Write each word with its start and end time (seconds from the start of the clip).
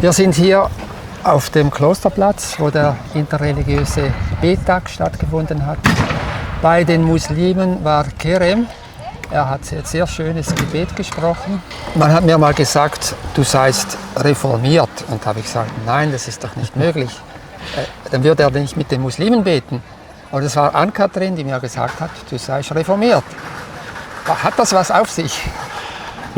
Wir 0.00 0.12
sind 0.12 0.36
hier 0.36 0.70
auf 1.24 1.50
dem 1.50 1.72
Klosterplatz, 1.72 2.54
wo 2.58 2.70
der 2.70 2.96
interreligiöse 3.14 4.12
Betag 4.40 4.88
stattgefunden 4.88 5.66
hat. 5.66 5.78
Bei 6.62 6.84
den 6.84 7.02
Muslimen 7.02 7.82
war 7.82 8.04
Kerem. 8.16 8.68
Er 9.32 9.50
hat 9.50 9.62
ein 9.72 9.84
sehr 9.84 10.06
schönes 10.06 10.54
Gebet 10.54 10.94
gesprochen. 10.94 11.60
Man 11.96 12.12
hat 12.12 12.22
mir 12.22 12.38
mal 12.38 12.54
gesagt, 12.54 13.16
du 13.34 13.42
seist 13.42 13.98
reformiert. 14.14 14.88
Und 15.08 15.24
da 15.24 15.30
habe 15.30 15.40
ich 15.40 15.46
gesagt, 15.46 15.72
nein, 15.84 16.12
das 16.12 16.28
ist 16.28 16.44
doch 16.44 16.54
nicht 16.54 16.76
möglich. 16.76 17.10
Äh, 17.76 17.82
dann 18.12 18.22
würde 18.22 18.44
er 18.44 18.50
nicht 18.52 18.76
mit 18.76 18.92
den 18.92 19.02
Muslimen 19.02 19.42
beten. 19.42 19.82
Aber 20.30 20.42
das 20.42 20.54
war 20.54 20.76
Ann-Kathrin, 20.76 21.34
die 21.34 21.42
mir 21.42 21.58
gesagt 21.58 21.98
hat, 21.98 22.10
du 22.30 22.38
seist 22.38 22.72
reformiert. 22.72 23.24
Hat 24.26 24.54
das 24.58 24.72
was 24.72 24.92
auf 24.92 25.10
sich? 25.10 25.42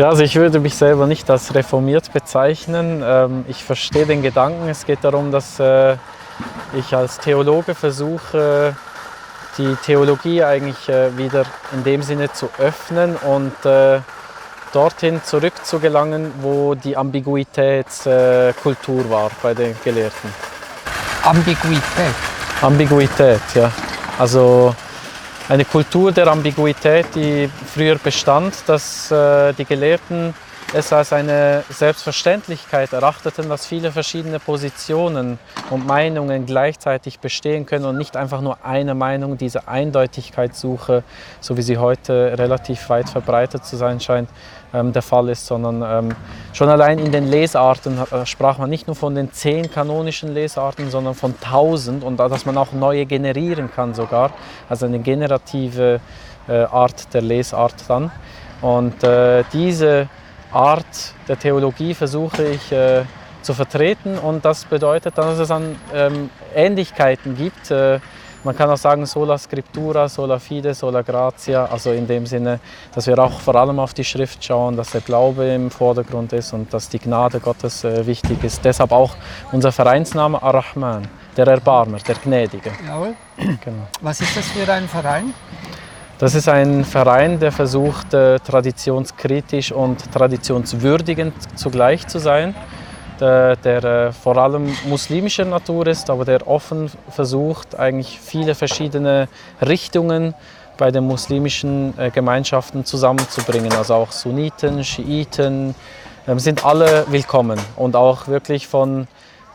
Ja, 0.00 0.08
also 0.08 0.22
ich 0.22 0.34
würde 0.36 0.60
mich 0.60 0.76
selber 0.76 1.06
nicht 1.06 1.28
als 1.28 1.54
reformiert 1.54 2.10
bezeichnen. 2.14 3.02
Ähm, 3.04 3.44
ich 3.48 3.62
verstehe 3.62 4.06
den 4.06 4.22
Gedanken. 4.22 4.66
Es 4.66 4.86
geht 4.86 5.04
darum, 5.04 5.30
dass 5.30 5.60
äh, 5.60 5.96
ich 6.72 6.96
als 6.96 7.18
Theologe 7.18 7.74
versuche, 7.74 8.74
die 9.58 9.76
Theologie 9.84 10.42
eigentlich 10.42 10.88
äh, 10.88 11.18
wieder 11.18 11.44
in 11.74 11.84
dem 11.84 12.00
Sinne 12.00 12.32
zu 12.32 12.48
öffnen 12.56 13.14
und 13.16 13.52
äh, 13.66 14.00
dorthin 14.72 15.22
zurückzugelangen, 15.22 16.32
wo 16.40 16.74
die 16.74 16.96
Ambiguitätskultur 16.96 19.10
war 19.10 19.30
bei 19.42 19.52
den 19.52 19.76
Gelehrten. 19.84 20.32
Ambiguität? 21.24 21.82
Ambiguität, 22.62 23.42
ja. 23.54 23.70
Also 24.18 24.74
eine 25.50 25.64
Kultur 25.64 26.12
der 26.12 26.28
Ambiguität, 26.28 27.06
die 27.16 27.50
früher 27.74 27.96
bestand, 27.96 28.54
dass 28.66 29.10
äh, 29.10 29.52
die 29.52 29.64
Gelehrten 29.64 30.32
es 30.72 30.92
als 30.92 31.12
eine 31.12 31.64
Selbstverständlichkeit 31.68 32.92
erachteten, 32.92 33.48
dass 33.48 33.66
viele 33.66 33.90
verschiedene 33.90 34.38
Positionen 34.38 35.38
und 35.68 35.84
Meinungen 35.84 36.46
gleichzeitig 36.46 37.18
bestehen 37.18 37.66
können 37.66 37.84
und 37.84 37.98
nicht 37.98 38.16
einfach 38.16 38.40
nur 38.40 38.64
eine 38.64 38.94
Meinung, 38.94 39.36
diese 39.36 39.66
Eindeutigkeitssuche, 39.66 41.02
so 41.40 41.56
wie 41.56 41.62
sie 41.62 41.78
heute 41.78 42.38
relativ 42.38 42.88
weit 42.88 43.08
verbreitet 43.08 43.64
zu 43.64 43.76
sein 43.76 43.98
scheint, 43.98 44.28
ähm, 44.72 44.92
der 44.92 45.02
Fall 45.02 45.28
ist, 45.28 45.46
sondern 45.46 45.82
ähm, 45.82 46.16
schon 46.52 46.68
allein 46.68 47.00
in 47.00 47.10
den 47.10 47.28
Lesarten 47.28 47.98
äh, 47.98 48.24
sprach 48.24 48.58
man 48.58 48.70
nicht 48.70 48.86
nur 48.86 48.94
von 48.94 49.16
den 49.16 49.32
zehn 49.32 49.70
kanonischen 49.72 50.32
Lesarten, 50.32 50.88
sondern 50.88 51.14
von 51.14 51.34
tausend 51.40 52.04
und 52.04 52.18
dass 52.18 52.46
man 52.46 52.56
auch 52.56 52.72
neue 52.72 53.06
generieren 53.06 53.72
kann 53.72 53.92
sogar, 53.94 54.30
also 54.68 54.86
eine 54.86 55.00
generative 55.00 56.00
äh, 56.48 56.62
Art 56.62 57.12
der 57.12 57.22
Lesart 57.22 57.74
dann. 57.88 58.12
Und 58.62 59.02
äh, 59.02 59.42
diese 59.52 60.08
Art 60.52 61.14
der 61.28 61.38
Theologie 61.38 61.94
versuche 61.94 62.44
ich 62.44 62.72
äh, 62.72 63.02
zu 63.42 63.54
vertreten 63.54 64.18
und 64.18 64.44
das 64.44 64.64
bedeutet 64.64 65.16
dann, 65.16 65.26
dass 65.28 65.38
es 65.38 65.48
dann 65.48 65.76
ähm, 65.94 66.30
Ähnlichkeiten 66.54 67.36
gibt 67.36 67.70
äh, 67.70 68.00
man 68.42 68.56
kann 68.56 68.70
auch 68.70 68.76
sagen 68.78 69.04
sola 69.04 69.36
scriptura, 69.36 70.08
sola 70.08 70.38
fide, 70.38 70.72
sola 70.72 71.02
gratia, 71.02 71.66
also 71.66 71.92
in 71.92 72.06
dem 72.06 72.24
Sinne, 72.24 72.58
dass 72.94 73.06
wir 73.06 73.18
auch 73.18 73.38
vor 73.38 73.54
allem 73.54 73.78
auf 73.78 73.92
die 73.92 74.04
Schrift 74.04 74.42
schauen, 74.42 74.78
dass 74.78 74.92
der 74.92 75.02
Glaube 75.02 75.44
im 75.46 75.70
Vordergrund 75.70 76.32
ist 76.32 76.54
und 76.54 76.72
dass 76.72 76.88
die 76.88 76.98
Gnade 76.98 77.38
Gottes 77.40 77.84
äh, 77.84 78.06
wichtig 78.06 78.42
ist. 78.42 78.64
Deshalb 78.64 78.92
auch 78.92 79.14
unser 79.52 79.72
Vereinsname 79.72 80.42
Ar-Rahman, 80.42 81.06
der 81.36 81.48
Erbarmer, 81.48 81.98
der 81.98 82.14
Gnädige. 82.14 82.72
Jawohl. 82.86 83.14
Genau. 83.36 83.86
Was 84.00 84.20
ist 84.22 84.34
das 84.34 84.46
für 84.48 84.70
ein 84.72 84.88
Verein? 84.88 85.34
Das 86.20 86.34
ist 86.34 86.48
ein 86.48 86.84
Verein, 86.84 87.40
der 87.40 87.50
versucht, 87.50 88.14
äh, 88.14 88.38
traditionskritisch 88.38 89.72
und 89.72 90.12
traditionswürdigend 90.12 91.34
zugleich 91.58 92.06
zu 92.06 92.20
sein 92.20 92.54
der, 93.20 93.56
der 93.56 93.84
äh, 93.84 94.12
vor 94.12 94.36
allem 94.36 94.74
muslimischer 94.86 95.44
Natur 95.44 95.86
ist, 95.86 96.10
aber 96.10 96.24
der 96.24 96.46
offen 96.46 96.90
versucht, 97.10 97.78
eigentlich 97.78 98.18
viele 98.20 98.54
verschiedene 98.54 99.28
Richtungen 99.60 100.34
bei 100.78 100.90
den 100.90 101.04
muslimischen 101.04 101.96
äh, 101.98 102.10
Gemeinschaften 102.10 102.84
zusammenzubringen. 102.84 103.72
Also 103.72 103.94
auch 103.94 104.12
Sunniten, 104.12 104.82
Schiiten 104.82 105.74
ähm, 106.26 106.38
sind 106.38 106.64
alle 106.64 107.04
willkommen 107.08 107.60
und 107.76 107.96
auch 107.96 108.28
wirklich 108.28 108.66
von 108.66 109.06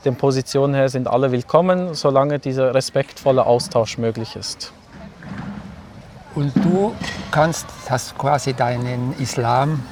den 0.06 0.16
Positionen 0.16 0.76
her 0.76 0.88
sind 0.88 1.08
alle 1.08 1.32
willkommen, 1.32 1.96
solange 1.96 2.38
dieser 2.38 2.76
respektvolle 2.76 3.46
Austausch 3.46 3.98
möglich 3.98 4.36
ist. 4.36 4.72
Und 6.36 6.54
du 6.58 6.94
kannst, 7.32 7.66
hast 7.90 8.18
quasi 8.18 8.54
deinen 8.54 9.18
Islam 9.20 9.84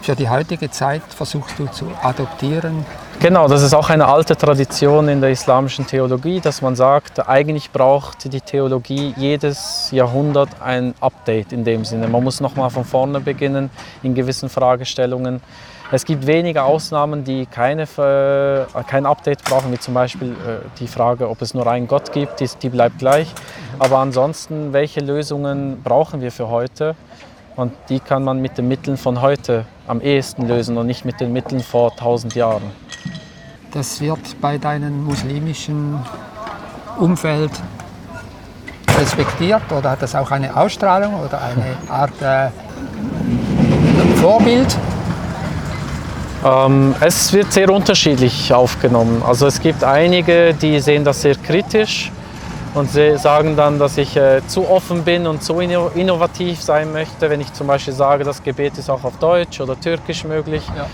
für 0.00 0.16
die 0.16 0.28
heutige 0.28 0.70
Zeit 0.70 1.02
versuchst 1.10 1.58
du 1.58 1.66
zu 1.66 1.86
adoptieren? 2.02 2.84
Genau, 3.22 3.46
das 3.46 3.62
ist 3.62 3.72
auch 3.72 3.88
eine 3.88 4.08
alte 4.08 4.34
Tradition 4.34 5.08
in 5.08 5.20
der 5.20 5.30
islamischen 5.30 5.86
Theologie, 5.86 6.40
dass 6.40 6.60
man 6.60 6.74
sagt, 6.74 7.28
eigentlich 7.28 7.70
braucht 7.70 8.32
die 8.32 8.40
Theologie 8.40 9.14
jedes 9.16 9.92
Jahrhundert 9.92 10.48
ein 10.60 10.92
Update 11.00 11.52
in 11.52 11.62
dem 11.62 11.84
Sinne. 11.84 12.08
Man 12.08 12.24
muss 12.24 12.40
nochmal 12.40 12.68
von 12.70 12.84
vorne 12.84 13.20
beginnen 13.20 13.70
in 14.02 14.16
gewissen 14.16 14.48
Fragestellungen. 14.48 15.40
Es 15.92 16.04
gibt 16.04 16.26
wenige 16.26 16.64
Ausnahmen, 16.64 17.22
die 17.22 17.46
keine, 17.46 17.82
äh, 17.82 18.82
kein 18.88 19.06
Update 19.06 19.44
brauchen, 19.44 19.70
wie 19.70 19.78
zum 19.78 19.94
Beispiel 19.94 20.32
äh, 20.32 20.66
die 20.80 20.88
Frage, 20.88 21.30
ob 21.30 21.40
es 21.42 21.54
nur 21.54 21.64
einen 21.68 21.86
Gott 21.86 22.10
gibt, 22.10 22.40
die, 22.40 22.48
die 22.60 22.70
bleibt 22.70 22.98
gleich. 22.98 23.28
Aber 23.78 23.98
ansonsten, 23.98 24.72
welche 24.72 24.98
Lösungen 24.98 25.80
brauchen 25.84 26.22
wir 26.22 26.32
für 26.32 26.48
heute? 26.48 26.96
Und 27.54 27.72
die 27.88 28.00
kann 28.00 28.24
man 28.24 28.40
mit 28.40 28.58
den 28.58 28.66
Mitteln 28.66 28.96
von 28.96 29.20
heute 29.20 29.64
am 29.86 30.00
ehesten 30.00 30.48
lösen 30.48 30.76
und 30.76 30.88
nicht 30.88 31.04
mit 31.04 31.20
den 31.20 31.32
Mitteln 31.32 31.60
vor 31.60 31.92
1000 31.92 32.34
Jahren. 32.34 32.62
Das 33.72 34.02
wird 34.02 34.38
bei 34.40 34.58
deinem 34.58 35.04
muslimischen 35.04 35.98
Umfeld 36.98 37.50
respektiert 38.98 39.62
oder 39.76 39.92
hat 39.92 40.02
das 40.02 40.14
auch 40.14 40.30
eine 40.30 40.54
Ausstrahlung 40.54 41.14
oder 41.14 41.40
eine 41.40 41.76
Art 41.88 42.20
äh, 42.20 42.50
Vorbild? 44.16 44.76
Ähm, 46.44 46.94
es 47.00 47.32
wird 47.32 47.50
sehr 47.50 47.70
unterschiedlich 47.70 48.52
aufgenommen. 48.52 49.22
Also 49.26 49.46
es 49.46 49.58
gibt 49.58 49.82
einige, 49.82 50.52
die 50.52 50.78
sehen 50.78 51.02
das 51.02 51.22
sehr 51.22 51.36
kritisch 51.36 52.12
und 52.74 52.90
sagen 52.90 53.56
dann, 53.56 53.78
dass 53.78 53.96
ich 53.96 54.16
äh, 54.16 54.42
zu 54.46 54.68
offen 54.68 55.02
bin 55.02 55.26
und 55.26 55.42
zu 55.42 55.60
innovativ 55.60 56.60
sein 56.60 56.92
möchte, 56.92 57.30
wenn 57.30 57.40
ich 57.40 57.52
zum 57.54 57.68
Beispiel 57.68 57.94
sage, 57.94 58.24
das 58.24 58.42
Gebet 58.42 58.76
ist 58.76 58.90
auch 58.90 59.04
auf 59.04 59.16
Deutsch 59.18 59.62
oder 59.62 59.80
Türkisch 59.80 60.24
möglich. 60.24 60.62
Ja. 60.76 60.86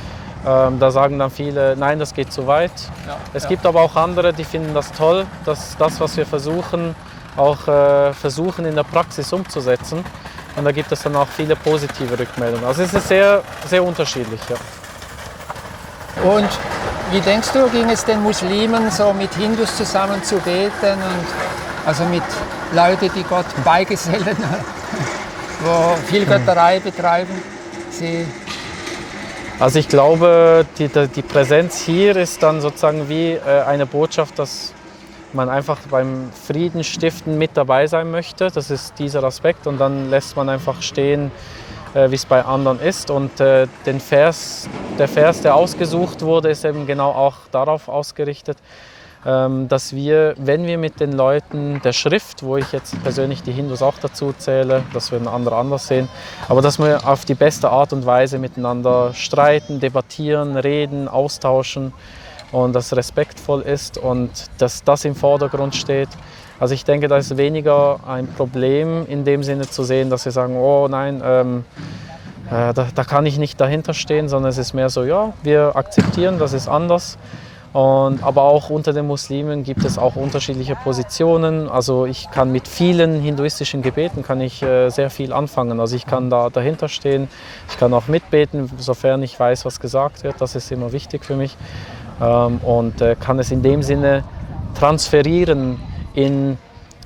Ähm, 0.46 0.78
da 0.78 0.90
sagen 0.90 1.18
dann 1.18 1.30
viele, 1.30 1.76
nein, 1.76 1.98
das 1.98 2.14
geht 2.14 2.32
zu 2.32 2.46
weit. 2.46 2.70
Ja, 3.06 3.16
es 3.34 3.42
ja. 3.44 3.48
gibt 3.48 3.66
aber 3.66 3.82
auch 3.82 3.96
andere, 3.96 4.32
die 4.32 4.44
finden 4.44 4.72
das 4.72 4.92
toll, 4.92 5.26
dass 5.44 5.76
das, 5.76 6.00
was 6.00 6.16
wir 6.16 6.26
versuchen, 6.26 6.94
auch 7.36 7.66
äh, 7.66 8.12
versuchen 8.12 8.64
in 8.64 8.74
der 8.74 8.84
Praxis 8.84 9.32
umzusetzen. 9.32 10.04
Und 10.56 10.64
da 10.64 10.72
gibt 10.72 10.90
es 10.90 11.02
dann 11.02 11.14
auch 11.16 11.28
viele 11.28 11.54
positive 11.56 12.18
Rückmeldungen. 12.18 12.64
Also 12.64 12.82
es 12.82 12.92
ist 12.92 13.08
sehr, 13.08 13.42
sehr 13.66 13.82
unterschiedlich. 13.82 14.40
Ja. 14.48 14.56
Und 16.28 16.48
wie 17.12 17.20
denkst 17.20 17.50
du, 17.52 17.68
ging 17.68 17.88
es 17.90 18.04
den 18.04 18.22
Muslimen 18.22 18.90
so 18.90 19.12
mit 19.12 19.32
Hindus 19.34 19.76
zusammen 19.76 20.22
zu 20.22 20.36
beten 20.38 20.94
und 20.94 21.86
also 21.86 22.04
mit 22.04 22.22
Leuten, 22.72 23.10
die 23.14 23.22
Gott 23.22 23.46
beigesellen, 23.64 24.36
wo 25.64 25.96
viel. 26.06 26.26
Götterei 26.26 26.80
betreiben. 26.80 27.40
Sie 27.90 28.26
also 29.60 29.80
ich 29.80 29.88
glaube, 29.88 30.64
die, 30.78 30.88
die 30.88 31.22
Präsenz 31.22 31.80
hier 31.80 32.14
ist 32.16 32.42
dann 32.44 32.60
sozusagen 32.60 33.08
wie 33.08 33.32
äh, 33.32 33.62
eine 33.66 33.86
Botschaft, 33.86 34.38
dass 34.38 34.72
man 35.32 35.48
einfach 35.48 35.78
beim 35.90 36.30
Friedensstiften 36.46 37.36
mit 37.36 37.56
dabei 37.56 37.88
sein 37.88 38.10
möchte. 38.10 38.50
Das 38.52 38.70
ist 38.70 38.98
dieser 39.00 39.24
Aspekt 39.24 39.66
und 39.66 39.78
dann 39.78 40.10
lässt 40.10 40.36
man 40.36 40.48
einfach 40.48 40.80
stehen, 40.80 41.32
äh, 41.94 42.08
wie 42.10 42.14
es 42.14 42.24
bei 42.24 42.44
anderen 42.44 42.78
ist. 42.80 43.10
Und 43.10 43.40
äh, 43.40 43.66
den 43.84 43.98
Vers, 43.98 44.68
der 44.96 45.08
Vers, 45.08 45.40
der 45.40 45.56
ausgesucht 45.56 46.22
wurde, 46.22 46.50
ist 46.50 46.64
eben 46.64 46.86
genau 46.86 47.10
auch 47.10 47.34
darauf 47.50 47.88
ausgerichtet, 47.88 48.58
dass 49.24 49.94
wir, 49.94 50.34
wenn 50.38 50.66
wir 50.66 50.78
mit 50.78 51.00
den 51.00 51.12
Leuten 51.12 51.80
der 51.82 51.92
Schrift, 51.92 52.44
wo 52.44 52.56
ich 52.56 52.70
jetzt 52.72 53.02
persönlich 53.02 53.42
die 53.42 53.52
Hindus 53.52 53.82
auch 53.82 53.98
dazu 54.00 54.32
zähle, 54.36 54.84
das 54.92 55.10
würden 55.10 55.26
andere 55.26 55.56
anders 55.56 55.88
sehen, 55.88 56.08
aber 56.48 56.62
dass 56.62 56.78
wir 56.78 57.06
auf 57.06 57.24
die 57.24 57.34
beste 57.34 57.68
Art 57.70 57.92
und 57.92 58.06
Weise 58.06 58.38
miteinander 58.38 59.12
streiten, 59.14 59.80
debattieren, 59.80 60.56
reden, 60.56 61.08
austauschen 61.08 61.92
und 62.52 62.74
das 62.74 62.96
respektvoll 62.96 63.62
ist 63.62 63.98
und 63.98 64.30
dass 64.58 64.84
das 64.84 65.04
im 65.04 65.14
Vordergrund 65.14 65.74
steht. 65.74 66.08
Also 66.60 66.74
ich 66.74 66.84
denke, 66.84 67.08
da 67.08 67.16
ist 67.16 67.36
weniger 67.36 68.00
ein 68.06 68.26
Problem 68.28 69.04
in 69.06 69.24
dem 69.24 69.42
Sinne 69.42 69.68
zu 69.68 69.82
sehen, 69.82 70.10
dass 70.10 70.24
wir 70.24 70.32
sagen, 70.32 70.56
oh 70.56 70.88
nein, 70.88 71.22
ähm, 71.24 71.64
äh, 72.50 72.72
da, 72.72 72.86
da 72.94 73.04
kann 73.04 73.26
ich 73.26 73.38
nicht 73.38 73.60
dahinter 73.60 73.94
stehen, 73.94 74.28
sondern 74.28 74.50
es 74.50 74.58
ist 74.58 74.74
mehr 74.74 74.90
so, 74.90 75.04
ja, 75.04 75.32
wir 75.42 75.76
akzeptieren, 75.76 76.38
das 76.38 76.52
ist 76.52 76.68
anders 76.68 77.18
und, 77.72 78.22
aber 78.22 78.42
auch 78.42 78.70
unter 78.70 78.92
den 78.92 79.06
Muslimen 79.06 79.62
gibt 79.62 79.84
es 79.84 79.98
auch 79.98 80.16
unterschiedliche 80.16 80.74
Positionen. 80.74 81.68
Also 81.68 82.06
ich 82.06 82.30
kann 82.30 82.50
mit 82.50 82.66
vielen 82.66 83.20
hinduistischen 83.20 83.82
Gebeten 83.82 84.22
kann 84.22 84.40
ich 84.40 84.62
äh, 84.62 84.88
sehr 84.88 85.10
viel 85.10 85.32
anfangen. 85.32 85.78
Also 85.78 85.94
ich 85.94 86.06
kann 86.06 86.30
da 86.30 86.48
dahinter 86.48 86.88
stehen, 86.88 87.28
ich 87.68 87.78
kann 87.78 87.92
auch 87.92 88.08
mitbeten, 88.08 88.70
sofern 88.78 89.22
ich 89.22 89.38
weiß, 89.38 89.64
was 89.66 89.80
gesagt 89.80 90.24
wird. 90.24 90.40
Das 90.40 90.54
ist 90.54 90.72
immer 90.72 90.92
wichtig 90.92 91.24
für 91.24 91.36
mich. 91.36 91.56
ähm, 92.20 92.58
und 92.58 93.00
äh, 93.00 93.16
kann 93.18 93.38
es 93.38 93.50
in 93.50 93.62
dem 93.62 93.82
Sinne 93.82 94.24
transferieren 94.78 95.80
in, 96.14 96.56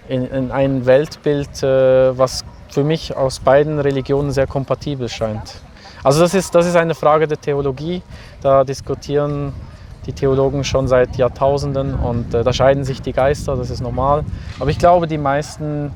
in, 0.08 0.26
in 0.26 0.50
ein 0.50 0.86
Weltbild, 0.86 1.62
äh, 1.62 2.16
was 2.16 2.44
für 2.68 2.84
mich 2.84 3.16
aus 3.16 3.40
beiden 3.40 3.78
Religionen 3.78 4.30
sehr 4.30 4.46
kompatibel 4.46 5.08
scheint. 5.08 5.60
Also 6.04 6.20
das 6.20 6.34
ist, 6.34 6.54
das 6.54 6.66
ist 6.66 6.76
eine 6.76 6.94
Frage 6.94 7.28
der 7.28 7.40
Theologie. 7.40 8.02
Da 8.40 8.64
diskutieren 8.64 9.52
die 10.06 10.12
Theologen 10.12 10.64
schon 10.64 10.88
seit 10.88 11.16
Jahrtausenden 11.16 11.94
und 11.94 12.34
äh, 12.34 12.42
da 12.42 12.52
scheiden 12.52 12.84
sich 12.84 13.02
die 13.02 13.12
Geister, 13.12 13.56
das 13.56 13.70
ist 13.70 13.80
normal. 13.80 14.24
Aber 14.58 14.70
ich 14.70 14.78
glaube, 14.78 15.06
die 15.06 15.18
meisten 15.18 15.92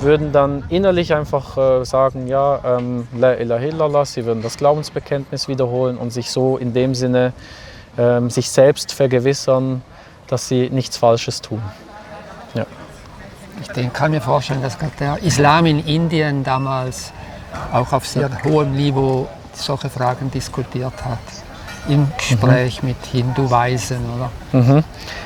würden 0.00 0.32
dann 0.32 0.64
innerlich 0.70 1.14
einfach 1.14 1.56
äh, 1.56 1.84
sagen, 1.84 2.26
ja, 2.26 2.60
ähm, 2.64 3.06
La 3.16 3.34
ilaha 3.34 3.62
illallah, 3.62 4.04
sie 4.04 4.24
würden 4.24 4.42
das 4.42 4.56
Glaubensbekenntnis 4.56 5.46
wiederholen 5.46 5.96
und 5.96 6.12
sich 6.12 6.30
so 6.30 6.56
in 6.56 6.74
dem 6.74 6.94
Sinne 6.94 7.32
ähm, 7.96 8.28
sich 8.28 8.50
selbst 8.50 8.92
vergewissern, 8.92 9.82
dass 10.26 10.48
sie 10.48 10.68
nichts 10.70 10.96
Falsches 10.96 11.40
tun. 11.40 11.62
Ja. 12.54 12.66
Ich 13.60 13.92
kann 13.92 14.10
mir 14.10 14.20
vorstellen, 14.20 14.62
dass 14.62 14.76
der 14.98 15.22
Islam 15.22 15.66
in 15.66 15.86
Indien 15.86 16.42
damals 16.42 17.12
auch 17.72 17.92
auf 17.92 18.04
sehr 18.04 18.28
hohem 18.42 18.72
Niveau 18.72 19.28
solche 19.52 19.88
Fragen 19.88 20.28
diskutiert 20.32 21.04
hat 21.04 21.20
im 21.88 22.06
Gespräch 22.16 22.82
mhm. 22.82 22.88
mit 22.88 22.96
Hindu-Weisen? 23.12 23.98
Mhm. 24.52 24.84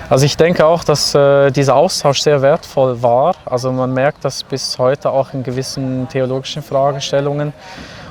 Also 0.09 0.25
ich 0.25 0.37
denke 0.37 0.65
auch, 0.67 0.85
dass 0.85 1.15
äh, 1.15 1.51
dieser 1.51 1.77
Austausch 1.77 2.21
sehr 2.21 2.41
wertvoll 2.41 3.03
war. 3.03 3.35
Also 3.45 3.73
man 3.73 3.93
merkt 3.93 4.25
das 4.25 4.43
bis 4.43 4.79
heute 4.79 5.11
auch 5.11 5.35
in 5.35 5.43
gewissen 5.43 6.09
theologischen 6.09 6.63
Fragestellungen. 6.63 7.53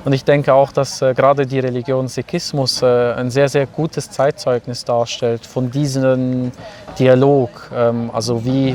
Und 0.06 0.14
ich 0.14 0.24
denke 0.24 0.54
auch, 0.54 0.72
dass 0.72 1.02
äh, 1.02 1.14
gerade 1.14 1.46
die 1.46 1.60
Religion 1.60 2.08
Sikhismus 2.08 2.82
äh, 2.82 3.14
ein 3.14 3.30
sehr, 3.30 3.50
sehr 3.50 3.66
gutes 3.66 4.10
Zeitzeugnis 4.10 4.86
darstellt 4.86 5.46
von 5.46 5.70
diesem 5.70 6.52
Dialog. 6.98 7.50
Ähm, 7.76 8.10
also 8.14 8.46
wie, 8.46 8.74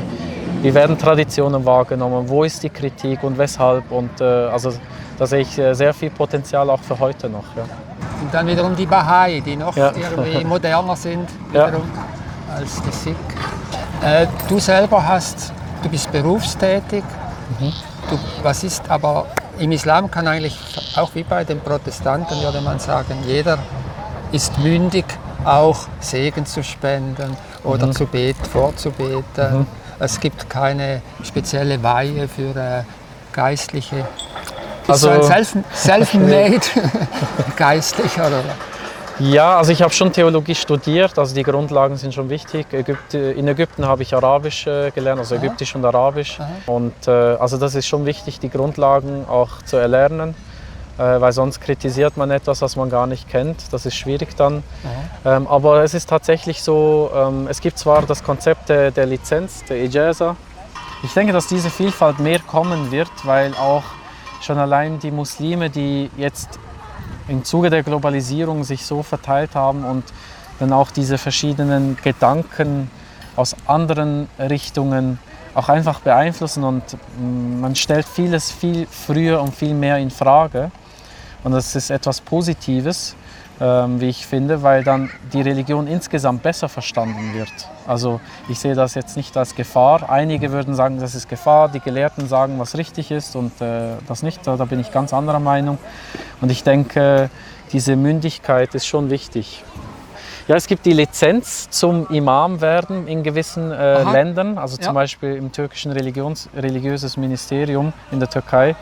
wie 0.61 0.73
werden 0.75 0.95
Traditionen 0.95 1.65
wahrgenommen, 1.65 2.29
wo 2.29 2.43
ist 2.43 2.61
die 2.61 2.69
Kritik 2.69 3.23
und 3.23 3.37
weshalb. 3.37 3.91
Und 3.91 4.21
äh, 4.21 4.23
also 4.23 4.73
da 5.17 5.25
sehe 5.25 5.41
ich 5.41 5.57
äh, 5.57 5.73
sehr 5.73 5.93
viel 5.93 6.11
Potenzial 6.11 6.69
auch 6.69 6.81
für 6.81 6.99
heute 6.99 7.29
noch. 7.29 7.45
Ja. 7.55 7.63
Und 8.23 8.33
dann 8.33 8.47
wiederum 8.47 8.75
die 8.75 8.85
Bahai, 8.85 9.41
die 9.45 9.57
noch 9.57 9.75
ja. 9.75 9.91
irgendwie 9.91 10.43
moderner 10.45 10.95
sind 10.95 11.29
wiederum 11.49 11.89
ja. 11.93 12.55
als 12.55 12.81
die 12.81 12.91
Sikh. 12.91 13.15
Äh, 14.01 14.27
du 14.47 14.59
selber 14.59 15.05
hast, 15.05 15.51
du 15.81 15.89
bist 15.89 16.09
berufstätig. 16.11 17.03
Mhm. 17.59 17.73
Du, 18.09 18.19
was 18.41 18.63
ist 18.63 18.89
aber 18.89 19.27
im 19.59 19.71
Islam 19.71 20.09
kann 20.09 20.27
eigentlich 20.27 20.57
auch 20.95 21.13
wie 21.15 21.23
bei 21.23 21.43
den 21.43 21.59
Protestanten 21.59 22.41
würde 22.41 22.61
man 22.61 22.79
sagen, 22.79 23.17
jeder 23.25 23.59
ist 24.31 24.57
mündig, 24.57 25.05
auch 25.45 25.77
Segen 25.99 26.45
zu 26.45 26.63
spenden 26.63 27.35
oder 27.63 27.87
mhm. 27.87 27.91
zu 27.91 28.05
beten, 28.05 28.43
vorzubeten. 28.45 29.59
Mhm. 29.59 29.67
Es 29.99 30.19
gibt 30.19 30.49
keine 30.49 31.01
spezielle 31.23 31.83
Weihe 31.83 32.27
für 32.27 32.55
äh, 32.55 32.83
Geistliche. 33.33 34.05
Also 34.87 35.09
ein 35.09 35.63
Self-made 35.73 36.61
Geistlicher 37.55 38.27
oder? 38.27 38.43
Ja, 39.19 39.57
also 39.57 39.71
ich 39.71 39.81
habe 39.83 39.93
schon 39.93 40.11
Theologie 40.11 40.55
studiert, 40.55 41.19
also 41.19 41.35
die 41.35 41.43
Grundlagen 41.43 41.97
sind 41.97 42.13
schon 42.13 42.29
wichtig. 42.29 42.65
Ägypte, 42.73 43.17
in 43.17 43.47
Ägypten 43.47 43.85
habe 43.85 44.01
ich 44.01 44.15
Arabisch 44.15 44.65
äh, 44.65 44.89
gelernt, 44.89 45.19
also 45.19 45.35
Ägyptisch 45.35 45.75
und 45.75 45.85
Arabisch. 45.85 46.39
Aha. 46.39 46.49
Und 46.65 47.07
äh, 47.07 47.11
also 47.11 47.57
das 47.57 47.75
ist 47.75 47.87
schon 47.87 48.05
wichtig, 48.05 48.39
die 48.39 48.49
Grundlagen 48.49 49.25
auch 49.29 49.61
zu 49.61 49.77
erlernen, 49.77 50.33
äh, 50.97 51.03
weil 51.21 51.31
sonst 51.31 51.61
kritisiert 51.61 52.17
man 52.17 52.31
etwas, 52.31 52.63
was 52.63 52.75
man 52.75 52.89
gar 52.89 53.05
nicht 53.05 53.29
kennt. 53.29 53.71
Das 53.71 53.85
ist 53.85 53.95
schwierig 53.95 54.35
dann. 54.35 54.63
Ähm, 55.25 55.45
aber 55.47 55.83
es 55.83 55.93
ist 55.93 56.09
tatsächlich 56.09 56.63
so, 56.63 57.11
ähm, 57.15 57.47
es 57.47 57.61
gibt 57.61 57.77
zwar 57.77 58.01
das 58.01 58.23
Konzept 58.23 58.69
der, 58.69 58.89
der 58.89 59.05
Lizenz, 59.05 59.63
der 59.65 59.77
Ijaza. 59.77 60.35
Ich 61.03 61.13
denke, 61.13 61.33
dass 61.33 61.47
diese 61.47 61.69
Vielfalt 61.69 62.17
mehr 62.19 62.39
kommen 62.39 62.91
wird, 62.91 63.11
weil 63.23 63.53
auch 63.53 63.83
schon 64.43 64.57
allein 64.57 64.99
die 64.99 65.11
Muslime, 65.11 65.69
die 65.69 66.09
jetzt 66.17 66.59
im 67.27 67.43
Zuge 67.43 67.69
der 67.69 67.83
Globalisierung 67.83 68.63
sich 68.63 68.85
so 68.85 69.03
verteilt 69.03 69.55
haben 69.55 69.85
und 69.85 70.03
dann 70.59 70.73
auch 70.73 70.91
diese 70.91 71.17
verschiedenen 71.17 71.97
Gedanken 72.03 72.89
aus 73.35 73.55
anderen 73.65 74.27
Richtungen 74.37 75.19
auch 75.55 75.69
einfach 75.69 75.99
beeinflussen 75.99 76.63
und 76.63 76.83
mm, 77.17 77.61
man 77.61 77.75
stellt 77.75 78.07
vieles 78.07 78.51
viel 78.51 78.87
früher 78.89 79.41
und 79.41 79.55
viel 79.55 79.73
mehr 79.73 79.97
in 79.97 80.09
Frage. 80.09 80.71
Und 81.43 81.51
das 81.51 81.75
ist 81.75 81.89
etwas 81.89 82.21
Positives 82.21 83.15
wie 83.63 84.09
ich 84.09 84.27
finde, 84.27 84.61
weil 84.61 84.83
dann 84.83 85.09
die 85.31 85.41
Religion 85.41 85.87
insgesamt 85.87 86.43
besser 86.43 86.67
verstanden 86.67 87.33
wird. 87.33 87.51
Also 87.87 88.19
ich 88.49 88.59
sehe 88.59 88.75
das 88.75 88.93
jetzt 88.93 89.15
nicht 89.15 89.37
als 89.37 89.55
Gefahr. 89.55 90.09
Einige 90.09 90.51
würden 90.51 90.75
sagen, 90.75 90.99
das 90.99 91.15
ist 91.15 91.29
Gefahr, 91.29 91.69
die 91.69 91.79
Gelehrten 91.79 92.27
sagen, 92.27 92.59
was 92.59 92.77
richtig 92.77 93.11
ist 93.11 93.35
und 93.35 93.61
äh, 93.61 93.95
das 94.07 94.21
nicht. 94.21 94.45
Da 94.45 94.55
bin 94.65 94.79
ich 94.79 94.91
ganz 94.91 95.13
anderer 95.13 95.39
Meinung. 95.39 95.77
Und 96.41 96.51
ich 96.51 96.63
denke, 96.63 97.29
diese 97.71 97.95
Mündigkeit 97.95 98.75
ist 98.75 98.85
schon 98.85 99.09
wichtig. 99.09 99.63
Ja, 100.47 100.57
es 100.57 100.67
gibt 100.67 100.85
die 100.85 100.91
Lizenz 100.91 101.69
zum 101.69 102.07
Imam 102.07 102.59
werden 102.59 103.07
in 103.07 103.23
gewissen 103.23 103.71
äh, 103.71 104.03
Ländern, 104.03 104.57
also 104.57 104.75
zum 104.75 104.87
ja. 104.87 104.91
Beispiel 104.91 105.35
im 105.37 105.53
türkischen 105.53 105.93
Religions 105.93 106.49
religiöses 106.53 107.15
Ministerium 107.15 107.93
in 108.11 108.19
der 108.19 108.29
Türkei 108.29 108.75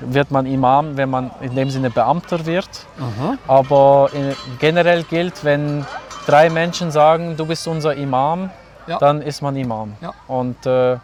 wird 0.00 0.30
man 0.30 0.46
Imam, 0.46 0.96
wenn 0.96 1.10
man 1.10 1.30
in 1.40 1.54
dem 1.54 1.70
Sinne 1.70 1.90
Beamter 1.90 2.46
wird. 2.46 2.68
Mhm. 2.98 3.38
Aber 3.46 4.10
generell 4.58 5.02
gilt, 5.04 5.44
wenn 5.44 5.84
drei 6.26 6.50
Menschen 6.50 6.90
sagen, 6.90 7.36
du 7.36 7.46
bist 7.46 7.66
unser 7.66 7.94
Imam, 7.94 8.50
ja. 8.86 8.98
dann 8.98 9.22
ist 9.22 9.42
man 9.42 9.56
Imam. 9.56 9.94
Ja. 10.00 10.14
Und 10.26 10.66
äh, 10.66 10.98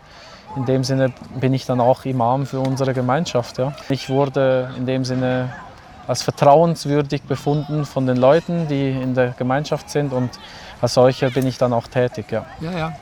in 0.57 0.65
dem 0.67 0.85
Sinne 0.85 1.13
bin 1.41 1.53
ich 1.55 1.67
dann 1.67 1.81
auch 1.81 2.05
Imam 2.05 2.47
für 2.47 2.61
unsere 2.61 2.95
Gemeinschaft. 2.95 3.59
Ja. 3.59 3.73
Ich 3.89 4.09
wurde 4.09 4.71
in 4.77 4.87
dem 4.87 5.05
Sinne 5.05 5.53
als 6.07 6.23
vertrauenswürdig 6.23 7.23
befunden 7.23 7.85
von 7.87 8.07
den 8.07 8.19
Leuten, 8.19 8.69
die 8.69 8.91
in 8.91 9.15
der 9.15 9.29
Gemeinschaft 9.31 9.89
sind 9.91 10.13
und 10.13 10.31
als 10.81 10.95
solcher 10.95 11.31
bin 11.31 11.47
ich 11.47 11.57
dann 11.57 11.73
auch 11.73 11.89
tätig. 11.89 12.27
Ja. 12.31 12.45
Ja, 12.61 12.71
ja. 12.73 12.93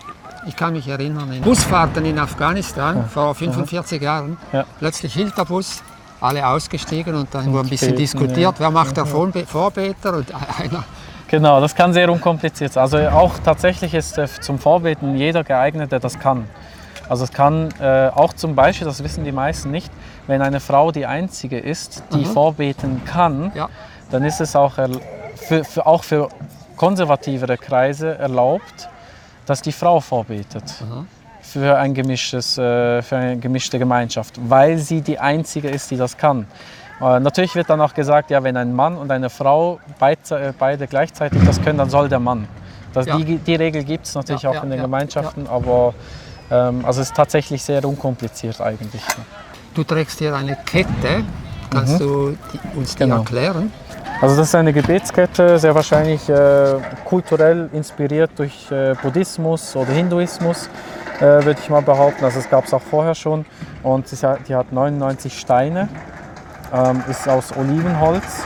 Ich 0.45 0.57
kann 0.57 0.73
mich 0.73 0.89
erinnern, 0.89 1.33
in 1.33 1.43
Busfahrten 1.43 2.05
in 2.05 2.19
Afghanistan 2.19 2.97
ja. 2.97 3.03
vor 3.05 3.35
45 3.35 4.03
Jahren, 4.03 4.37
ja. 4.53 4.65
plötzlich 4.81 5.15
hielt 5.15 5.39
der 5.39 5.45
Bus, 5.45 5.83
alle 6.21 6.47
ausgestiegen 6.47 7.15
und 7.15 7.33
dann 7.33 7.53
wurde 7.53 7.69
ein 7.69 7.71
bisschen 7.71 7.95
diskutiert, 7.95 8.57
wer 8.59 8.71
macht 8.71 8.97
der 8.97 9.07
Vorbeter 9.07 10.17
und 10.17 10.33
einer. 10.59 10.85
Genau, 11.29 11.61
das 11.61 11.75
kann 11.75 11.93
sehr 11.93 12.11
unkompliziert 12.11 12.73
sein. 12.73 12.83
Also 12.83 12.99
auch 12.99 13.39
tatsächlich 13.45 13.95
ist 13.95 14.19
äh, 14.19 14.27
zum 14.41 14.59
Vorbeten 14.59 15.17
jeder 15.17 15.45
geeignet, 15.45 15.93
der 15.93 16.01
das 16.01 16.19
kann. 16.19 16.47
Also 17.09 17.25
es 17.25 17.33
kann 17.33 17.69
äh, 17.81 18.09
auch 18.09 18.33
zum 18.33 18.55
Beispiel, 18.55 18.87
das 18.87 19.03
wissen 19.03 19.25
die 19.25 19.33
meisten 19.33 19.71
nicht, 19.71 19.91
wenn 20.27 20.43
eine 20.43 20.61
Frau 20.61 20.93
die 20.93 21.07
einzige 21.07 21.59
ist, 21.59 22.03
die 22.13 22.19
mhm. 22.19 22.27
vorbeten 22.27 23.05
kann, 23.05 23.53
ja. 23.55 23.69
dann 24.11 24.25
ist 24.25 24.41
es 24.41 24.57
auch, 24.57 24.75
für, 25.37 25.65
für, 25.65 25.87
auch 25.87 26.05
für 26.05 26.29
konservativere 26.77 27.59
Kreise 27.59 28.19
erlaubt, 28.19 28.89
dass 29.47 29.63
die 29.63 29.73
Frau 29.73 30.01
vorbetet. 30.01 30.65
Mhm. 30.81 31.07
Für, 31.41 31.77
ein 31.77 31.93
gemischtes, 31.93 32.57
äh, 32.57 33.03
für 33.03 33.17
eine 33.17 33.37
gemischte 33.37 33.79
Gemeinschaft, 33.79 34.35
weil 34.49 34.79
sie 34.79 35.03
die 35.03 35.19
Einzige 35.19 35.69
ist, 35.69 35.91
die 35.91 35.97
das 35.97 36.17
kann. 36.17 36.47
Äh, 37.01 37.21
natürlich 37.21 37.55
wird 37.55 37.69
dann 37.69 37.81
auch 37.81 37.95
gesagt, 37.95 38.31
ja, 38.31 38.43
wenn 38.43 38.57
ein 38.57 38.75
Mann 38.75 38.97
und 38.97 39.11
eine 39.11 39.29
Frau 39.29 39.81
beide, 39.99 40.55
beide 40.59 40.87
gleichzeitig 40.87 41.43
das 41.45 41.61
können, 41.61 41.79
dann 41.79 41.91
soll 41.91 42.09
der 42.09 42.21
Mann. 42.21 42.47
Das, 42.93 43.07
ja. 43.07 43.17
die, 43.19 43.39
die, 43.39 43.55
Regel 43.55 43.85
gibt 43.85 44.07
es 44.07 44.15
natürlich 44.15 44.43
ja, 44.43 44.51
auch 44.51 44.55
ja, 44.55 44.63
in 44.63 44.71
den 44.71 44.81
Gemeinschaften, 44.81 45.47
aber 45.47 45.95
ähm, 46.51 46.85
also 46.85 47.01
es 47.01 47.09
ist 47.09 47.17
tatsächlich 47.17 47.63
sehr 47.63 47.85
unkompliziert 47.85 48.61
eigentlich. 48.61 49.03
Du 49.75 49.83
trägst 49.83 50.19
hier 50.19 50.35
eine 50.35 50.57
Kette, 50.67 51.25
kannst 51.71 51.95
mhm. 51.95 51.99
du 51.99 52.39
die, 52.53 52.79
uns 52.79 52.95
die 52.95 52.99
genau. 52.99 53.19
erklären? 53.19 53.73
Also 54.23 54.37
das 54.37 54.51
ist 54.51 54.55
eine 54.55 54.73
Gebetskette, 54.73 55.59
sehr 55.59 55.75
wahrscheinlich 55.75 56.29
äh, 56.29 56.77
kulturell 57.05 57.69
inspiriert 57.73 58.31
durch 58.37 58.71
äh, 58.71 58.95
Buddhismus 59.03 59.75
oder 59.75 59.91
Hinduismus, 59.91 60.71
äh, 61.19 61.23
würde 61.23 61.57
ich 61.61 61.69
mal 61.69 61.83
behaupten. 61.83 62.25
Also 62.25 62.39
es 62.39 62.49
gab 62.49 62.65
es 62.65 62.73
auch 62.73 62.83
vorher 62.83 63.17
schon 63.17 63.45
und 63.83 64.07
die 64.49 64.55
hat 64.55 64.73
99 64.73 65.37
Steine, 65.37 65.89
ähm, 66.73 67.03
ist 67.11 67.29
aus 67.29 67.51
Olivenholz 67.57 68.45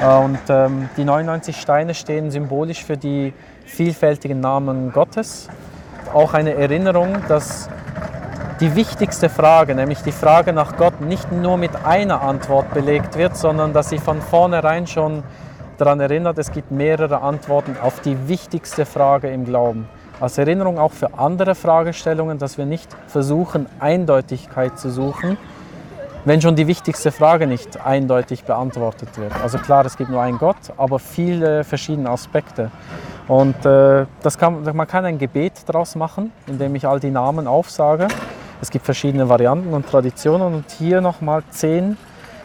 äh, 0.00 0.16
und 0.16 0.38
ähm, 0.48 0.88
die 0.96 1.02
99 1.02 1.60
Steine 1.60 1.92
stehen 1.94 2.30
symbolisch 2.30 2.84
für 2.84 2.96
die 2.96 3.34
vielfältigen 3.64 4.38
Namen 4.38 4.92
Gottes. 4.92 5.48
Auch 6.14 6.34
eine 6.34 6.54
Erinnerung, 6.54 7.16
dass 7.26 7.68
die 8.60 8.76
wichtigste 8.76 9.30
Frage, 9.30 9.74
nämlich 9.74 10.02
die 10.02 10.12
Frage 10.12 10.52
nach 10.52 10.76
Gott, 10.76 11.00
nicht 11.00 11.32
nur 11.32 11.56
mit 11.56 11.70
einer 11.84 12.20
Antwort 12.20 12.74
belegt 12.74 13.16
wird, 13.16 13.34
sondern 13.36 13.72
dass 13.72 13.88
sie 13.88 13.98
von 13.98 14.20
vornherein 14.20 14.86
schon 14.86 15.22
daran 15.78 15.98
erinnert, 15.98 16.36
es 16.36 16.52
gibt 16.52 16.70
mehrere 16.70 17.22
Antworten 17.22 17.76
auf 17.80 18.00
die 18.00 18.28
wichtigste 18.28 18.84
Frage 18.84 19.28
im 19.30 19.46
Glauben. 19.46 19.88
Als 20.20 20.36
Erinnerung 20.36 20.78
auch 20.78 20.92
für 20.92 21.18
andere 21.18 21.54
Fragestellungen, 21.54 22.38
dass 22.38 22.58
wir 22.58 22.66
nicht 22.66 22.94
versuchen, 23.06 23.64
Eindeutigkeit 23.78 24.78
zu 24.78 24.90
suchen, 24.90 25.38
wenn 26.26 26.42
schon 26.42 26.54
die 26.54 26.66
wichtigste 26.66 27.12
Frage 27.12 27.46
nicht 27.46 27.82
eindeutig 27.82 28.44
beantwortet 28.44 29.16
wird. 29.16 29.32
Also 29.42 29.56
klar, 29.56 29.86
es 29.86 29.96
gibt 29.96 30.10
nur 30.10 30.20
einen 30.20 30.36
Gott, 30.36 30.58
aber 30.76 30.98
viele 30.98 31.64
verschiedene 31.64 32.10
Aspekte. 32.10 32.70
Und 33.26 33.64
äh, 33.64 34.04
das 34.22 34.36
kann, 34.36 34.62
man 34.62 34.86
kann 34.86 35.06
ein 35.06 35.18
Gebet 35.18 35.52
daraus 35.64 35.94
machen, 35.94 36.30
indem 36.46 36.74
ich 36.74 36.86
all 36.86 37.00
die 37.00 37.10
Namen 37.10 37.46
aufsage. 37.46 38.08
Es 38.60 38.70
gibt 38.70 38.84
verschiedene 38.84 39.28
Varianten 39.28 39.72
und 39.72 39.86
Traditionen 39.86 40.54
und 40.54 40.70
hier 40.70 41.00
nochmal 41.00 41.42
zehn 41.50 41.96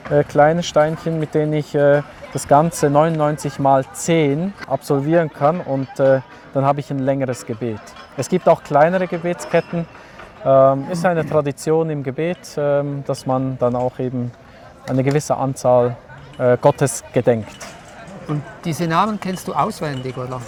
äh, 0.09 0.23
kleine 0.23 0.63
Steinchen, 0.63 1.19
mit 1.19 1.33
denen 1.33 1.53
ich 1.53 1.73
äh, 1.75 2.01
das 2.31 2.47
Ganze 2.47 2.89
99 2.89 3.59
mal 3.59 3.85
10 3.91 4.53
absolvieren 4.67 5.31
kann 5.31 5.61
und 5.61 5.87
äh, 5.99 6.21
dann 6.53 6.65
habe 6.65 6.79
ich 6.79 6.91
ein 6.91 6.99
längeres 6.99 7.45
Gebet. 7.45 7.79
Es 8.17 8.29
gibt 8.29 8.47
auch 8.47 8.63
kleinere 8.63 9.07
Gebetsketten. 9.07 9.85
Ähm, 10.45 10.85
ist 10.91 11.05
eine 11.05 11.25
Tradition 11.25 11.89
im 11.89 12.03
Gebet, 12.03 12.37
ähm, 12.55 13.03
dass 13.07 13.25
man 13.25 13.57
dann 13.57 13.75
auch 13.75 13.99
eben 13.99 14.31
eine 14.87 15.03
gewisse 15.03 15.35
Anzahl 15.35 15.97
äh, 16.37 16.57
Gottes 16.61 17.03
gedenkt. 17.13 17.55
Und 18.27 18.43
diese 18.63 18.87
Namen 18.87 19.19
kennst 19.19 19.47
du 19.47 19.53
auswendig, 19.53 20.17
oder? 20.17 20.39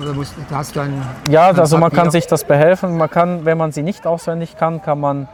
Oder 0.00 0.12
musst, 0.12 0.34
hast 0.50 0.76
du 0.76 0.80
ein, 0.80 1.02
Ja, 1.28 1.48
ein 1.48 1.58
also 1.58 1.76
man 1.76 1.90
Papier? 1.90 2.02
kann 2.04 2.10
sich 2.10 2.26
das 2.26 2.44
behelfen. 2.44 2.96
Man 2.96 3.10
kann, 3.10 3.44
wenn 3.44 3.58
man 3.58 3.72
sie 3.72 3.82
nicht 3.82 4.06
auswendig 4.06 4.56
kann, 4.56 4.82
kann 4.82 5.00
man 5.00 5.28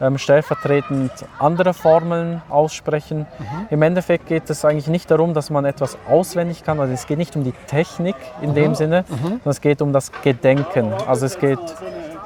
ähm, 0.00 0.18
stellvertretend 0.18 1.12
andere 1.38 1.74
Formeln 1.74 2.42
aussprechen. 2.48 3.26
Im 3.70 3.82
Endeffekt 3.82 4.26
geht 4.26 4.50
es 4.50 4.64
eigentlich 4.64 4.88
nicht 4.88 5.10
darum, 5.10 5.34
dass 5.34 5.50
man 5.50 5.64
etwas 5.64 5.96
auswendig 6.08 6.64
kann. 6.64 6.80
Also 6.80 6.92
es 6.92 7.06
geht 7.06 7.18
nicht 7.18 7.36
um 7.36 7.44
die 7.44 7.54
Technik 7.68 8.16
in 8.42 8.54
dem 8.54 8.74
Sinne, 8.74 9.04
sondern 9.08 9.40
es 9.44 9.60
geht 9.60 9.80
um 9.82 9.92
das 9.92 10.10
Gedenken. 10.22 10.92
Also 11.06 11.26
es 11.26 11.38
geht 11.38 11.58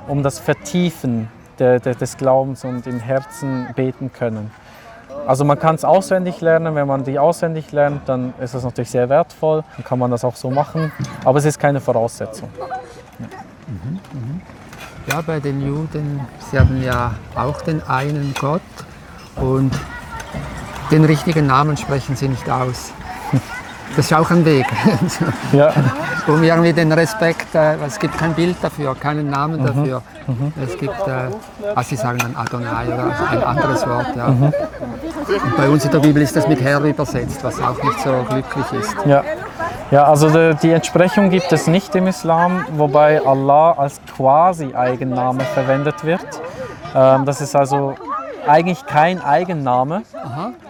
um 0.09 0.23
das 0.23 0.39
Vertiefen 0.39 1.29
der, 1.59 1.81
der, 1.81 1.95
des 1.95 2.17
Glaubens 2.17 2.65
und 2.65 2.87
im 2.87 3.01
Herzen 3.01 3.69
beten 3.77 4.13
können. 4.13 4.51
Also 5.27 5.45
man 5.45 5.59
kann 5.59 5.75
es 5.75 5.85
auswendig 5.85 6.41
lernen. 6.41 6.75
Wenn 6.75 6.87
man 6.87 7.05
die 7.05 7.19
auswendig 7.19 7.73
lernt, 7.73 8.09
dann 8.09 8.33
ist 8.41 8.55
das 8.55 8.65
natürlich 8.65 8.91
sehr 8.91 9.09
wertvoll. 9.09 9.65
Dann 9.77 9.85
kann 9.85 9.99
man 9.99 10.11
das 10.11 10.25
auch 10.25 10.37
so 10.37 10.51
machen. 10.51 10.93
Aber 11.25 11.39
es 11.39 11.45
ist 11.45 11.59
keine 11.59 11.81
Voraussetzung. 11.81 12.49
Ja, 15.11 15.21
bei 15.23 15.41
den 15.41 15.67
Juden, 15.67 16.21
sie 16.51 16.59
haben 16.59 16.83
ja 16.83 17.15
auch 17.35 17.63
den 17.63 17.83
einen 17.83 18.35
Gott 18.39 18.61
und 19.37 19.73
den 20.91 21.05
richtigen 21.05 21.47
Namen 21.47 21.77
sprechen 21.77 22.17
sie 22.17 22.29
nicht 22.29 22.49
aus. 22.49 22.93
Das 23.99 24.07
ist 24.13 24.17
auch 24.17 24.31
ein 24.31 24.45
Weg, 24.45 24.65
Ja. 25.53 25.73
um 26.29 26.41
irgendwie 26.41 26.73
den 26.73 26.93
Respekt, 26.93 27.53
äh, 27.57 27.75
es 27.85 27.99
gibt 27.99 28.17
kein 28.17 28.33
Bild 28.33 28.55
dafür, 28.63 28.95
keinen 28.95 29.29
Namen 29.29 29.67
dafür. 29.67 30.03
Es 30.65 30.79
gibt, 30.79 30.95
äh, 31.09 31.75
also 31.75 31.89
sie 31.89 31.97
sagen 31.97 32.19
dann 32.19 32.37
Adonai 32.37 32.87
oder 32.87 33.13
ein 33.29 33.43
anderes 33.43 33.85
Wort. 33.89 34.15
Ja. 34.15 34.27
Und 34.27 34.53
bei 35.57 35.69
uns 35.69 35.85
in 35.85 35.91
der 35.91 35.99
Bibel 35.99 36.23
ist 36.23 36.37
das 36.37 36.47
mit 36.47 36.61
Herr 36.61 36.81
übersetzt, 36.81 37.43
was 37.43 37.61
auch 37.61 37.83
nicht 37.83 37.99
so 37.99 38.25
glücklich 38.29 38.67
ist. 38.81 38.95
Ja, 39.05 39.25
ja 39.91 40.05
also 40.05 40.31
die, 40.31 40.57
die 40.63 40.71
Entsprechung 40.71 41.29
gibt 41.29 41.51
es 41.51 41.67
nicht 41.67 41.93
im 41.97 42.07
Islam, 42.07 42.67
wobei 42.77 43.21
Allah 43.27 43.73
als 43.73 44.01
quasi 44.17 44.77
Eigenname 44.77 45.41
verwendet 45.43 46.05
wird. 46.05 46.25
Ähm, 46.95 47.25
das 47.25 47.41
ist 47.41 47.57
also 47.57 47.97
eigentlich 48.47 48.87
kein 48.87 49.21
Eigenname, 49.21 50.03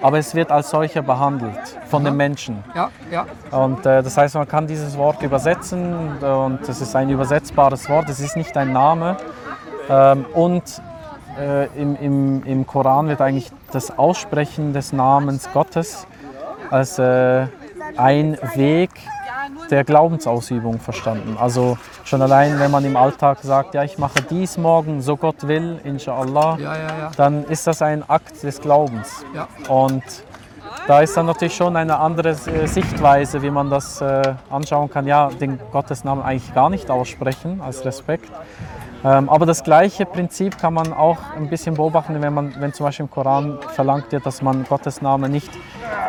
aber 0.03 0.19
es 0.19 0.35
wird 0.35 0.51
als 0.51 0.71
solcher 0.71 1.03
behandelt 1.03 1.79
von 1.87 2.05
den 2.05 2.17
Menschen. 2.17 2.63
Ja, 2.75 2.91
ja. 3.11 3.27
Und 3.51 3.85
äh, 3.87 4.03
das 4.03 4.17
heißt, 4.17 4.35
man 4.35 4.47
kann 4.47 4.67
dieses 4.67 4.97
Wort 4.97 5.23
übersetzen 5.23 6.19
und 6.19 6.69
es 6.69 6.81
ist 6.81 6.95
ein 6.95 7.11
übersetzbares 7.11 7.89
Wort, 7.89 8.09
es 8.09 8.21
ist 8.21 8.37
nicht 8.37 8.57
ein 8.57 8.73
Name. 8.73 9.17
Ähm, 9.89 10.27
und 10.35 10.83
äh, 11.39 11.67
im, 11.81 11.97
im, 11.97 12.43
im 12.45 12.67
Koran 12.67 13.09
wird 13.09 13.21
eigentlich 13.21 13.51
das 13.73 13.97
Aussprechen 13.99 14.73
des 14.73 14.93
Namens 14.93 15.49
Gottes 15.53 16.07
als 16.71 16.99
äh, 16.99 17.47
ein 17.97 18.39
Weg 18.55 18.91
der 19.71 19.85
Glaubensausübung 19.85 20.81
verstanden. 20.81 21.37
Also 21.39 21.79
schon 22.05 22.23
allein, 22.23 22.59
wenn 22.59 22.71
man 22.71 22.85
im 22.85 22.97
Alltag 22.97 23.39
sagt, 23.43 23.75
ja, 23.75 23.85
ich 23.85 23.99
mache 23.99 24.23
dies 24.31 24.59
morgen, 24.59 25.01
so 25.03 25.17
Gott 25.17 25.47
will, 25.47 25.81
inshallah, 25.85 26.57
Ja, 26.59 26.77
ja, 26.77 26.99
ja. 26.99 27.11
dann 27.17 27.45
ist 27.45 27.67
das 27.67 27.83
ein 27.83 28.09
Akt 28.09 28.43
des 28.43 28.61
Glaubens. 28.61 29.25
Und 29.69 30.03
da 30.87 31.01
ist 31.01 31.17
dann 31.17 31.27
natürlich 31.27 31.55
schon 31.55 31.77
eine 31.77 31.99
andere 31.99 32.31
äh, 32.31 32.67
Sichtweise, 32.67 33.43
wie 33.43 33.51
man 33.51 33.69
das 33.69 34.01
äh, 34.01 34.23
anschauen 34.49 34.89
kann. 34.89 35.07
Ja, 35.07 35.29
den 35.29 35.59
Gottesnamen 35.71 36.25
eigentlich 36.25 36.55
gar 36.55 36.71
nicht 36.71 36.91
aussprechen 36.91 37.61
als 37.61 37.85
Respekt. 37.85 38.31
Ähm, 39.05 39.29
aber 39.29 39.47
das 39.47 39.63
gleiche 39.63 40.05
Prinzip 40.07 40.59
kann 40.59 40.75
man 40.75 40.93
auch 40.93 41.19
ein 41.37 41.49
bisschen 41.49 41.75
beobachten, 41.77 42.21
wenn, 42.21 42.35
man, 42.35 42.55
wenn 42.59 42.73
zum 42.73 42.85
Beispiel 42.87 43.05
im 43.05 43.11
Koran 43.11 43.59
verlangt 43.75 44.11
wird, 44.11 44.27
dass 44.27 44.43
man 44.43 44.65
Gottes 44.65 45.01
Namen 45.03 45.31
nicht 45.31 45.51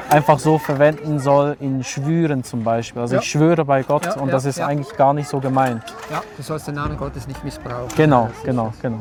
einfach 0.10 0.39
so 0.39 0.58
verwenden 0.58 1.19
soll 1.19 1.55
in 1.60 1.84
Schwüren 1.84 2.43
zum 2.43 2.63
Beispiel. 2.63 3.01
Also 3.01 3.15
Ja. 3.15 3.22
ich 3.22 3.29
schwöre 3.29 3.63
bei 3.63 3.84
Gott 3.84 4.05
Ja, 4.05 4.13
und 4.15 4.27
ja, 4.27 4.34
das 4.34 4.46
ist 4.46 4.60
eigentlich 4.60 4.96
gar 4.98 5.13
nicht 5.13 5.29
so 5.29 5.39
gemeint. 5.39 5.84
ja, 6.10 6.22
du 6.36 6.41
sollst 6.41 6.67
den 6.67 6.75
Namen 6.75 6.98
Gottes 6.98 7.27
nicht 7.27 7.43
missbrauchen. 7.43 7.89
Genau, 7.96 8.29
genau, 8.43 8.74
genau. 8.81 8.98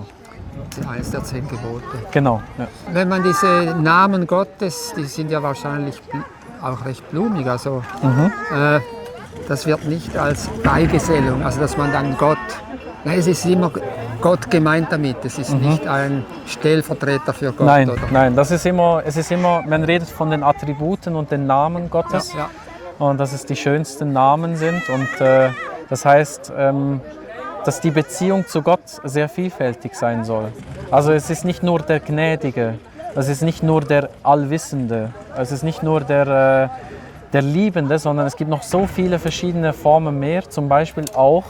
Das 0.71 0.78
ist 0.78 0.88
eines 0.88 1.11
der 1.11 1.25
zehn 1.25 1.49
Gebote. 1.49 1.85
Genau. 2.11 2.42
Wenn 2.92 3.09
man 3.09 3.23
diese 3.23 3.75
Namen 3.80 4.26
Gottes, 4.26 4.92
die 4.97 5.04
sind 5.04 5.30
ja 5.30 5.42
wahrscheinlich 5.42 6.02
auch 6.61 6.85
recht 6.85 7.09
blumig, 7.11 7.47
also 7.49 7.83
äh, 8.52 8.80
das 9.49 9.66
wird 9.66 9.87
nicht 9.87 10.14
als 10.18 10.49
Beigesellung, 10.62 11.42
also 11.42 11.61
dass 11.61 11.76
man 11.78 11.90
dann 11.92 12.18
Gott, 12.18 12.37
nein, 13.05 13.19
es 13.19 13.26
ist 13.26 13.45
immer 13.47 13.71
Gott 14.21 14.50
gemeint 14.50 14.88
damit, 14.90 15.25
es 15.25 15.38
ist 15.38 15.55
nicht 15.55 15.87
ein 15.87 16.25
Stellvertreter 16.47 17.33
für 17.33 17.52
Gott. 17.52 17.67
Nein, 17.67 17.90
oder? 17.90 18.00
nein, 18.11 18.35
das 18.35 18.50
ist 18.50 18.67
immer, 18.67 19.02
es 19.05 19.17
ist 19.17 19.31
immer, 19.31 19.62
man 19.62 19.85
redet 19.85 20.09
von 20.09 20.31
den 20.31 20.43
Attributen 20.43 21.14
und 21.14 21.31
den 21.31 21.47
Namen 21.47 21.88
Gottes. 21.88 22.35
Ja, 22.35 22.50
und 22.99 23.19
dass 23.19 23.33
es 23.33 23.47
die 23.47 23.57
schönsten 23.57 24.12
Namen 24.12 24.57
sind. 24.57 24.88
Und 24.88 25.21
äh, 25.21 25.50
das 25.88 26.05
heißt, 26.05 26.52
ähm, 26.57 27.00
dass 27.64 27.81
die 27.81 27.90
Beziehung 27.90 28.47
zu 28.47 28.62
Gott 28.62 28.81
sehr 29.05 29.28
vielfältig 29.28 29.95
sein 29.95 30.25
soll. 30.25 30.52
Also 30.90 31.12
es 31.12 31.31
ist 31.31 31.45
nicht 31.45 31.62
nur 31.62 31.81
der 31.81 32.00
Gnädige, 32.00 32.75
es 33.14 33.28
ist 33.28 33.43
nicht 33.43 33.62
nur 33.62 33.81
der 33.81 34.11
Allwissende, 34.23 35.11
es 35.37 35.52
ist 35.52 35.62
nicht 35.62 35.83
nur 35.83 36.00
der, 36.00 36.71
äh, 36.73 37.33
der 37.33 37.43
Liebende, 37.43 37.99
sondern 37.99 38.26
es 38.26 38.37
gibt 38.37 38.50
noch 38.50 38.62
so 38.62 38.87
viele 38.87 39.19
verschiedene 39.19 39.73
Formen 39.73 40.19
mehr. 40.19 40.49
Zum 40.49 40.69
Beispiel 40.69 41.05
auch 41.14 41.45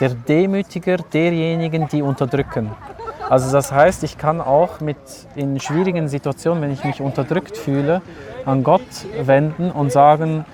der 0.00 0.10
Demütiger 0.10 0.96
derjenigen, 0.96 1.88
die 1.88 2.02
unterdrücken. 2.02 2.70
Also 3.28 3.50
das 3.52 3.72
heißt, 3.72 4.04
ich 4.04 4.18
kann 4.18 4.40
auch 4.40 4.80
mit 4.80 4.98
in 5.36 5.58
schwierigen 5.60 6.08
Situationen, 6.08 6.62
wenn 6.62 6.72
ich 6.72 6.84
mich 6.84 7.00
unterdrückt 7.00 7.56
fühle, 7.56 8.02
an 8.44 8.62
Gott 8.62 8.82
wenden 9.22 9.70
und 9.70 9.92
sagen, 9.92 10.44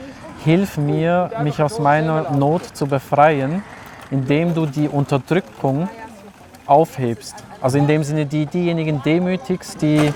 hilf 0.45 0.78
mir, 0.78 1.30
mich 1.42 1.62
aus 1.62 1.78
meiner 1.78 2.30
Not 2.30 2.64
zu 2.64 2.87
befreien, 2.87 3.62
indem 4.11 4.54
du 4.54 4.66
die 4.66 4.88
Unterdrückung 4.88 5.88
aufhebst. 6.66 7.35
Also 7.61 7.78
in 7.78 7.87
dem 7.87 8.04
Sinne, 8.04 8.26
die 8.26 8.47
diejenigen 8.47 9.02
demütigst, 9.02 9.83
die, 9.83 10.12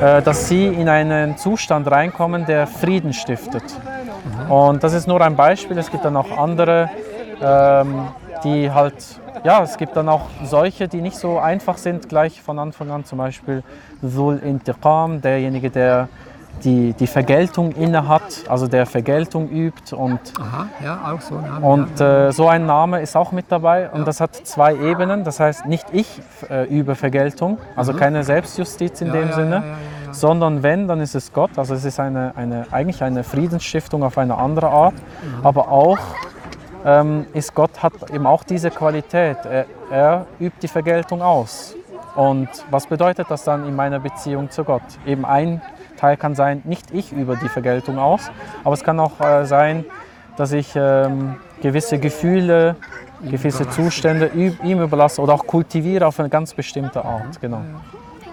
äh, 0.00 0.22
dass 0.22 0.48
sie 0.48 0.66
in 0.66 0.88
einen 0.88 1.36
Zustand 1.36 1.90
reinkommen, 1.90 2.46
der 2.46 2.66
Frieden 2.66 3.12
stiftet. 3.12 3.64
Und 4.48 4.84
das 4.84 4.92
ist 4.92 5.08
nur 5.08 5.20
ein 5.20 5.34
Beispiel. 5.34 5.76
Es 5.78 5.90
gibt 5.90 6.04
dann 6.04 6.16
auch 6.16 6.30
andere, 6.38 6.90
ähm, 7.42 8.08
die 8.44 8.70
halt, 8.70 8.94
ja, 9.44 9.62
es 9.62 9.76
gibt 9.76 9.96
dann 9.96 10.08
auch 10.08 10.22
solche, 10.44 10.88
die 10.88 11.00
nicht 11.00 11.16
so 11.16 11.38
einfach 11.38 11.78
sind 11.78 12.08
gleich 12.08 12.40
von 12.42 12.58
Anfang 12.58 12.90
an. 12.90 13.04
Zum 13.04 13.18
Beispiel 13.18 13.62
Dhul 14.02 14.38
Intiqam, 14.38 15.20
derjenige, 15.20 15.70
der 15.70 16.08
die, 16.64 16.92
die 16.92 17.06
Vergeltung 17.06 17.70
inne 17.72 18.08
hat, 18.08 18.22
also 18.48 18.66
der 18.66 18.84
Vergeltung 18.84 19.48
übt 19.48 19.94
und 19.94 20.18
Aha, 20.40 20.66
ja, 20.84 21.12
auch 21.14 21.20
so 21.20 21.36
ein 21.36 21.42
Name. 21.44 21.64
und 21.66 22.00
äh, 22.00 22.32
so 22.32 22.48
ein 22.48 22.66
Name 22.66 23.00
ist 23.00 23.14
auch 23.16 23.30
mit 23.30 23.44
dabei 23.48 23.88
und 23.90 24.08
das 24.08 24.20
hat 24.20 24.34
zwei 24.34 24.74
Ebenen. 24.74 25.22
Das 25.22 25.38
heißt, 25.38 25.66
nicht 25.66 25.86
ich 25.92 26.20
äh, 26.50 26.64
übe 26.66 26.96
Vergeltung, 26.96 27.58
also 27.76 27.94
keine 27.94 28.24
Selbstjustiz 28.24 29.00
in 29.00 29.06
Ja, 29.08 29.12
dem 29.12 29.28
ja, 29.28 29.34
Sinne, 29.36 29.50
ja, 29.54 29.60
ja, 29.60 29.66
ja, 29.66 29.72
ja. 30.06 30.12
sondern 30.14 30.64
wenn, 30.64 30.88
dann 30.88 31.00
ist 31.00 31.14
es 31.14 31.32
Gott. 31.32 31.50
Also 31.56 31.74
es 31.74 31.84
ist 31.84 32.00
eine, 32.00 32.32
eine, 32.34 32.66
eigentlich 32.72 33.04
eine 33.04 33.22
Friedensstiftung 33.22 34.02
auf 34.02 34.18
eine 34.18 34.36
andere 34.36 34.68
Art, 34.68 34.94
Mhm. 34.94 35.46
aber 35.46 35.68
auch 35.68 35.98
ähm, 36.88 37.26
ist 37.34 37.54
Gott 37.54 37.82
hat 37.82 37.92
eben 38.10 38.26
auch 38.26 38.44
diese 38.44 38.70
Qualität. 38.70 39.36
Er, 39.44 39.66
er 39.90 40.26
übt 40.40 40.58
die 40.62 40.68
Vergeltung 40.68 41.20
aus. 41.20 41.74
Und 42.16 42.48
was 42.70 42.86
bedeutet 42.86 43.26
das 43.28 43.44
dann 43.44 43.68
in 43.68 43.76
meiner 43.76 44.00
Beziehung 44.00 44.50
zu 44.50 44.64
Gott? 44.64 44.82
Eben 45.06 45.24
ein 45.26 45.60
Teil 45.98 46.16
kann 46.16 46.34
sein, 46.34 46.62
nicht 46.64 46.90
ich 46.92 47.12
übe 47.12 47.36
die 47.36 47.48
Vergeltung 47.48 47.98
aus, 47.98 48.30
aber 48.64 48.74
es 48.74 48.82
kann 48.82 48.98
auch 49.00 49.20
äh, 49.20 49.44
sein, 49.44 49.84
dass 50.36 50.52
ich 50.52 50.72
ähm, 50.76 51.36
gewisse 51.60 51.98
Gefühle, 51.98 52.76
gewisse 53.22 53.68
Zustände 53.68 54.28
ihm 54.28 54.80
überlasse 54.80 55.20
oder 55.20 55.34
auch 55.34 55.46
kultiviere 55.46 56.06
auf 56.06 56.18
eine 56.20 56.28
ganz 56.28 56.54
bestimmte 56.54 57.04
Art. 57.04 57.40
Genau. 57.40 57.60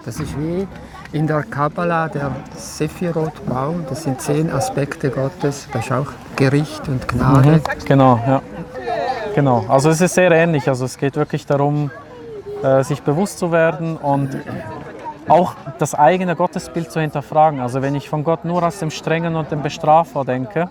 Das 0.05 0.19
ist 0.19 0.37
wie 0.39 0.67
in 1.11 1.25
der 1.25 1.41
Kabbala 1.43 2.07
der 2.07 2.31
Sephirot-Baum. 2.55 3.85
Das 3.89 4.03
sind 4.03 4.21
zehn 4.21 4.51
Aspekte 4.51 5.09
Gottes. 5.09 5.67
Das 5.73 5.85
ist 5.85 5.91
auch 5.91 6.11
Gericht 6.35 6.87
und 6.87 7.07
Gnade. 7.07 7.61
Genau, 7.85 8.19
ja. 8.27 8.41
Genau. 9.33 9.65
Also 9.67 9.89
es 9.89 10.01
ist 10.01 10.15
sehr 10.15 10.31
ähnlich. 10.31 10.67
Also 10.69 10.85
es 10.85 10.97
geht 10.97 11.15
wirklich 11.15 11.45
darum, 11.45 11.91
äh, 12.63 12.83
sich 12.83 13.01
bewusst 13.01 13.39
zu 13.39 13.51
werden 13.51 13.97
und 13.97 14.37
auch 15.27 15.55
das 15.79 15.95
eigene 15.95 16.35
Gottesbild 16.35 16.91
zu 16.91 17.01
hinterfragen. 17.01 17.59
Also 17.59 17.81
wenn 17.81 17.95
ich 17.95 18.09
von 18.09 18.23
Gott 18.23 18.45
nur 18.45 18.63
als 18.63 18.79
dem 18.79 18.91
Strengen 18.91 19.35
und 19.35 19.51
dem 19.51 19.61
Bestrafer 19.61 20.23
denke, 20.23 20.69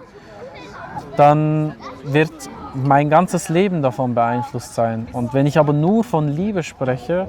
dann 1.17 1.75
wird 2.05 2.33
mein 2.75 3.11
ganzes 3.11 3.49
Leben 3.49 3.83
davon 3.83 4.15
beeinflusst 4.15 4.75
sein. 4.75 5.07
Und 5.13 5.35
wenn 5.35 5.47
ich 5.47 5.59
aber 5.59 5.73
nur 5.73 6.03
von 6.05 6.29
Liebe 6.29 6.63
spreche, 6.63 7.29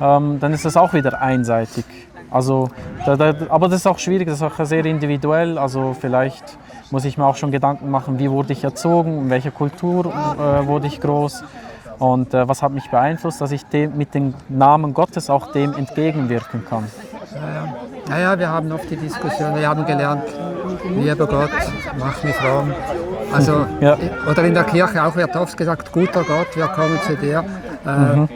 ähm, 0.00 0.38
dann 0.40 0.52
ist 0.52 0.64
das 0.64 0.76
auch 0.76 0.92
wieder 0.92 1.20
einseitig. 1.20 1.84
Also, 2.30 2.68
aber 3.48 3.68
das 3.68 3.80
ist 3.80 3.86
auch 3.86 3.98
schwierig, 3.98 4.28
das 4.28 4.36
ist 4.36 4.42
auch 4.42 4.64
sehr 4.64 4.84
individuell. 4.84 5.58
Also 5.58 5.96
vielleicht 5.98 6.58
muss 6.90 7.04
ich 7.04 7.16
mir 7.18 7.24
auch 7.24 7.36
schon 7.36 7.50
Gedanken 7.50 7.90
machen, 7.90 8.18
wie 8.18 8.30
wurde 8.30 8.52
ich 8.52 8.64
erzogen, 8.64 9.18
in 9.22 9.30
welcher 9.30 9.50
Kultur 9.50 10.06
äh, 10.06 10.66
wurde 10.66 10.86
ich 10.86 11.00
groß 11.00 11.44
und 11.98 12.34
äh, 12.34 12.48
was 12.48 12.62
hat 12.62 12.72
mich 12.72 12.90
beeinflusst, 12.90 13.40
dass 13.40 13.52
ich 13.52 13.64
dem, 13.66 13.96
mit 13.96 14.14
dem 14.14 14.34
Namen 14.48 14.94
Gottes 14.94 15.30
auch 15.30 15.52
dem 15.52 15.74
entgegenwirken 15.74 16.64
kann. 16.68 16.86
Naja, 18.08 18.38
wir 18.38 18.48
haben 18.48 18.72
oft 18.72 18.90
die 18.90 18.96
Diskussion, 18.96 19.54
wir 19.54 19.68
haben 19.68 19.84
gelernt, 19.86 20.24
lieber 20.88 21.26
Gott, 21.26 21.50
mach 21.98 22.22
mich 22.24 22.34
fromm. 22.34 22.72
Also, 23.32 23.66
Ja. 23.80 23.96
Oder 24.28 24.44
in 24.44 24.54
der 24.54 24.64
Kirche 24.64 25.04
auch 25.04 25.14
wird 25.14 25.36
oft 25.36 25.56
gesagt, 25.56 25.92
guter 25.92 26.24
Gott, 26.24 26.48
wir 26.56 26.66
kommen 26.68 26.98
zu 27.06 27.16
dir. 27.16 27.44
Äh, 27.86 27.90
Mhm. 27.90 28.28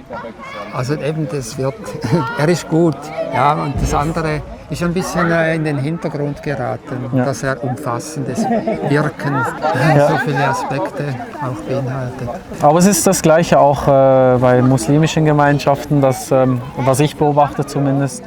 Also 0.72 0.94
eben, 0.94 1.28
das 1.28 1.56
wird, 1.58 1.74
er 2.38 2.48
ist 2.48 2.68
gut. 2.68 2.96
Ja, 3.32 3.52
und 3.54 3.74
das 3.80 3.94
andere 3.94 4.42
ist 4.70 4.82
ein 4.82 4.92
bisschen 4.94 5.30
äh, 5.30 5.54
in 5.54 5.64
den 5.64 5.78
Hintergrund 5.78 6.42
geraten, 6.42 7.10
Ja. 7.12 7.24
dass 7.24 7.42
er 7.42 7.62
umfassendes 7.62 8.44
Wirken, 8.88 9.44
so 10.08 10.16
viele 10.24 10.48
Aspekte 10.48 11.14
auch 11.42 11.60
beinhaltet. 11.68 12.28
Aber 12.62 12.78
es 12.78 12.86
ist 12.86 13.06
das 13.06 13.22
Gleiche 13.22 13.58
auch 13.60 13.86
äh, 13.86 14.38
bei 14.38 14.62
muslimischen 14.62 15.24
Gemeinschaften, 15.24 16.00
dass, 16.00 16.30
ähm, 16.30 16.60
was 16.78 17.00
ich 17.00 17.16
beobachte 17.16 17.66
zumindest, 17.66 18.22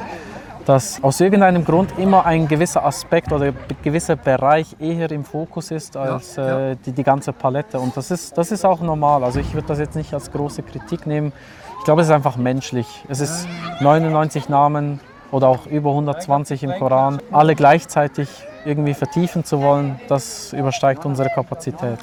dass 0.64 1.02
aus 1.02 1.18
irgendeinem 1.20 1.64
Grund 1.64 1.98
immer 1.98 2.26
ein 2.26 2.46
gewisser 2.46 2.84
Aspekt 2.84 3.32
oder 3.32 3.46
ein 3.46 3.56
gewisser 3.82 4.16
Bereich 4.16 4.76
eher 4.78 5.10
im 5.10 5.24
Fokus 5.24 5.70
ist 5.70 5.96
als 5.96 6.36
ja. 6.36 6.72
äh, 6.72 6.76
die, 6.84 6.92
die 6.92 7.02
ganze 7.02 7.32
Palette. 7.32 7.80
Und 7.80 7.96
das 7.96 8.10
ist, 8.10 8.36
das 8.36 8.52
ist 8.52 8.64
auch 8.66 8.80
normal. 8.82 9.24
Also 9.24 9.40
ich 9.40 9.54
würde 9.54 9.68
das 9.68 9.78
jetzt 9.78 9.96
nicht 9.96 10.12
als 10.12 10.30
große 10.30 10.62
Kritik 10.62 11.06
nehmen. 11.06 11.32
Ich 11.78 11.84
glaube, 11.84 12.02
es 12.02 12.08
ist 12.08 12.12
einfach 12.12 12.36
menschlich. 12.36 12.86
Es 13.08 13.20
ist 13.20 13.48
99 13.80 14.50
Namen 14.50 15.00
oder 15.30 15.48
auch 15.48 15.66
über 15.66 15.90
120 15.90 16.62
im 16.64 16.72
Koran. 16.72 17.20
Alle 17.32 17.54
gleichzeitig 17.54 18.28
irgendwie 18.64 18.94
vertiefen 18.94 19.44
zu 19.44 19.62
wollen, 19.62 20.00
das 20.08 20.52
übersteigt 20.52 21.04
unsere 21.04 21.28
Kapazität. 21.30 21.98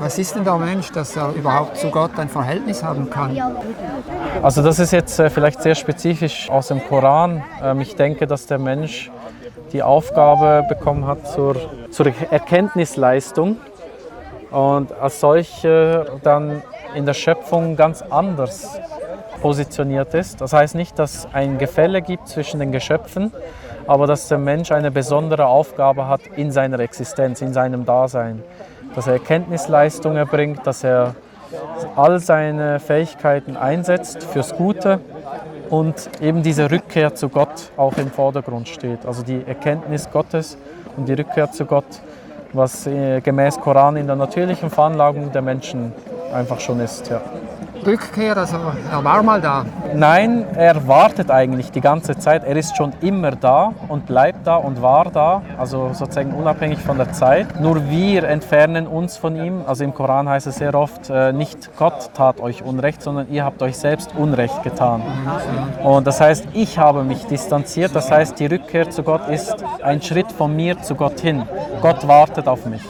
Was 0.00 0.18
ist 0.18 0.34
denn 0.34 0.44
der 0.44 0.56
Mensch, 0.56 0.90
dass 0.90 1.16
er 1.16 1.32
überhaupt 1.32 1.76
zu 1.76 1.90
Gott 1.90 2.18
ein 2.18 2.28
Verhältnis 2.28 2.82
haben 2.82 3.08
kann? 3.08 3.40
Also 4.42 4.62
das 4.62 4.78
ist 4.78 4.92
jetzt 4.92 5.18
äh, 5.20 5.30
vielleicht 5.30 5.62
sehr 5.62 5.76
spezifisch 5.76 6.50
aus 6.50 6.68
dem 6.68 6.84
Koran. 6.84 7.44
Ähm, 7.62 7.80
ich 7.80 7.94
denke, 7.94 8.26
dass 8.26 8.46
der 8.46 8.58
Mensch 8.58 9.10
die 9.72 9.82
Aufgabe 9.82 10.64
bekommen 10.68 11.06
hat 11.06 11.28
zur, 11.28 11.56
zur 11.90 12.06
Erkenntnisleistung 12.30 13.58
und 14.50 14.92
als 14.92 15.20
solche 15.20 16.06
dann 16.22 16.62
in 16.94 17.06
der 17.06 17.14
Schöpfung 17.14 17.76
ganz 17.76 18.02
anders 18.02 18.80
positioniert 19.40 20.14
ist. 20.14 20.40
Das 20.40 20.52
heißt 20.52 20.74
nicht, 20.74 20.98
dass 20.98 21.28
ein 21.32 21.58
Gefälle 21.58 22.02
gibt 22.02 22.28
zwischen 22.28 22.60
den 22.60 22.72
Geschöpfen, 22.72 23.32
aber 23.86 24.06
dass 24.06 24.28
der 24.28 24.38
Mensch 24.38 24.70
eine 24.72 24.90
besondere 24.90 25.46
Aufgabe 25.46 26.08
hat 26.08 26.20
in 26.36 26.50
seiner 26.52 26.80
Existenz, 26.80 27.40
in 27.40 27.52
seinem 27.52 27.84
Dasein. 27.84 28.42
Dass 28.94 29.06
er 29.06 29.14
Erkenntnisleistung 29.14 30.16
erbringt, 30.16 30.66
dass 30.66 30.84
er 30.84 31.14
all 31.96 32.18
seine 32.18 32.78
Fähigkeiten 32.80 33.56
einsetzt 33.56 34.22
fürs 34.22 34.54
Gute 34.54 35.00
und 35.70 36.10
eben 36.20 36.42
diese 36.42 36.70
Rückkehr 36.70 37.14
zu 37.14 37.28
Gott 37.28 37.70
auch 37.76 37.96
im 37.96 38.10
Vordergrund 38.10 38.68
steht. 38.68 39.06
Also 39.06 39.22
die 39.22 39.42
Erkenntnis 39.46 40.10
Gottes 40.10 40.58
und 40.96 41.08
die 41.08 41.14
Rückkehr 41.14 41.50
zu 41.50 41.64
Gott, 41.64 41.86
was 42.52 42.86
äh, 42.86 43.20
gemäß 43.20 43.60
Koran 43.60 43.96
in 43.96 44.06
der 44.06 44.16
natürlichen 44.16 44.70
Veranlagung 44.70 45.32
der 45.32 45.42
Menschen 45.42 45.92
einfach 46.32 46.60
schon 46.60 46.80
ist. 46.80 47.08
Ja. 47.08 47.20
Rückkehr, 47.88 48.36
also 48.36 48.58
er 48.92 49.02
war 49.02 49.22
mal 49.22 49.40
da. 49.40 49.64
Nein, 49.94 50.44
er 50.54 50.86
wartet 50.86 51.30
eigentlich 51.30 51.70
die 51.70 51.80
ganze 51.80 52.18
Zeit. 52.18 52.44
Er 52.44 52.54
ist 52.54 52.76
schon 52.76 52.92
immer 53.00 53.30
da 53.30 53.72
und 53.88 54.04
bleibt 54.04 54.46
da 54.46 54.56
und 54.56 54.82
war 54.82 55.10
da, 55.10 55.40
also 55.56 55.94
sozusagen 55.94 56.34
unabhängig 56.34 56.80
von 56.80 56.98
der 56.98 57.12
Zeit. 57.12 57.58
Nur 57.60 57.88
wir 57.88 58.24
entfernen 58.24 58.86
uns 58.86 59.16
von 59.16 59.36
ihm. 59.36 59.62
Also 59.66 59.84
im 59.84 59.94
Koran 59.94 60.28
heißt 60.28 60.46
es 60.48 60.56
sehr 60.56 60.74
oft, 60.74 61.08
äh, 61.08 61.32
nicht 61.32 61.70
Gott 61.78 62.10
tat 62.12 62.40
euch 62.40 62.62
Unrecht, 62.62 63.00
sondern 63.00 63.30
ihr 63.30 63.42
habt 63.42 63.62
euch 63.62 63.78
selbst 63.78 64.10
Unrecht 64.16 64.62
getan. 64.62 65.00
Und 65.82 66.06
das 66.06 66.20
heißt, 66.20 66.48
ich 66.52 66.78
habe 66.78 67.04
mich 67.04 67.24
distanziert. 67.24 67.96
Das 67.96 68.10
heißt, 68.10 68.38
die 68.38 68.46
Rückkehr 68.46 68.90
zu 68.90 69.02
Gott 69.02 69.26
ist 69.30 69.64
ein 69.82 70.02
Schritt 70.02 70.30
von 70.30 70.54
mir 70.54 70.82
zu 70.82 70.94
Gott 70.94 71.20
hin. 71.20 71.48
Gott 71.80 72.06
wartet 72.06 72.48
auf 72.48 72.66
mich 72.66 72.82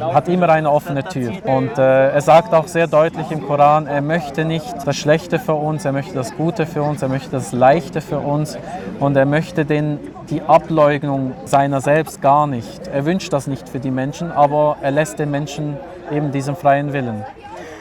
hat 0.00 0.28
immer 0.28 0.48
eine 0.48 0.70
offene 0.70 1.04
Tür. 1.04 1.32
Und 1.44 1.78
äh, 1.78 2.10
er 2.10 2.20
sagt 2.20 2.54
auch 2.54 2.66
sehr 2.66 2.86
deutlich 2.86 3.30
im 3.30 3.46
Koran, 3.46 3.86
er 3.86 4.00
möchte 4.00 4.44
nicht 4.44 4.74
das 4.84 4.96
Schlechte 4.96 5.38
für 5.38 5.54
uns, 5.54 5.84
er 5.84 5.92
möchte 5.92 6.14
das 6.14 6.34
Gute 6.36 6.66
für 6.66 6.82
uns, 6.82 7.02
er 7.02 7.08
möchte 7.08 7.30
das 7.30 7.52
Leichte 7.52 8.00
für 8.00 8.18
uns 8.18 8.58
und 8.98 9.16
er 9.16 9.26
möchte 9.26 9.64
den, 9.64 9.98
die 10.28 10.42
Ableugnung 10.42 11.32
seiner 11.44 11.80
selbst 11.80 12.20
gar 12.22 12.46
nicht. 12.46 12.88
Er 12.88 13.04
wünscht 13.04 13.32
das 13.32 13.46
nicht 13.46 13.68
für 13.68 13.80
die 13.80 13.90
Menschen, 13.90 14.32
aber 14.32 14.76
er 14.82 14.90
lässt 14.90 15.18
den 15.18 15.30
Menschen 15.30 15.76
eben 16.10 16.32
diesen 16.32 16.56
freien 16.56 16.92
Willen. 16.92 17.24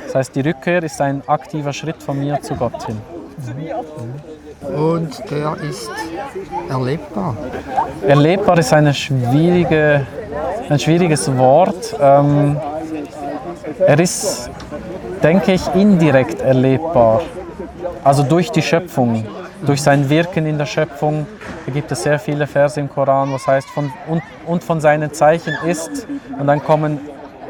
Das 0.06 0.16
heißt, 0.16 0.36
die 0.36 0.42
Rückkehr 0.42 0.82
ist 0.82 1.00
ein 1.02 1.22
aktiver 1.28 1.72
Schritt 1.72 2.02
von 2.02 2.20
mir 2.20 2.42
zu 2.42 2.56
Gott 2.56 2.86
hin. 2.86 2.98
Und 4.62 5.32
der 5.32 5.56
ist 5.58 5.90
erlebbar. 6.70 7.38
Erlebbar 8.06 8.58
ist 8.58 8.74
eine 8.74 8.94
schwierige, 8.94 10.06
ein 10.70 10.80
schwieriges 10.80 11.36
Wort. 11.38 11.96
Ähm, 12.00 12.58
er 13.86 14.00
ist, 14.00 14.50
denke 15.24 15.54
ich, 15.54 15.68
indirekt 15.74 16.42
erlebbar. 16.42 17.22
Also 18.04 18.24
durch 18.24 18.52
die 18.52 18.62
Schöpfung, 18.62 19.26
durch 19.66 19.82
sein 19.82 20.10
Wirken 20.10 20.46
in 20.46 20.58
der 20.58 20.66
Schöpfung. 20.66 21.28
Da 21.66 21.72
gibt 21.72 21.92
es 21.92 22.04
sehr 22.04 22.20
viele 22.20 22.48
Verse 22.48 22.80
im 22.80 22.90
Koran, 22.90 23.32
was 23.34 23.46
heißt, 23.48 23.70
von, 23.70 23.92
und, 24.08 24.22
und 24.46 24.64
von 24.64 24.80
seinen 24.80 25.14
Zeichen 25.14 25.54
ist. 25.66 26.08
Und 26.40 26.48
dann 26.48 26.64
kommen 26.64 27.00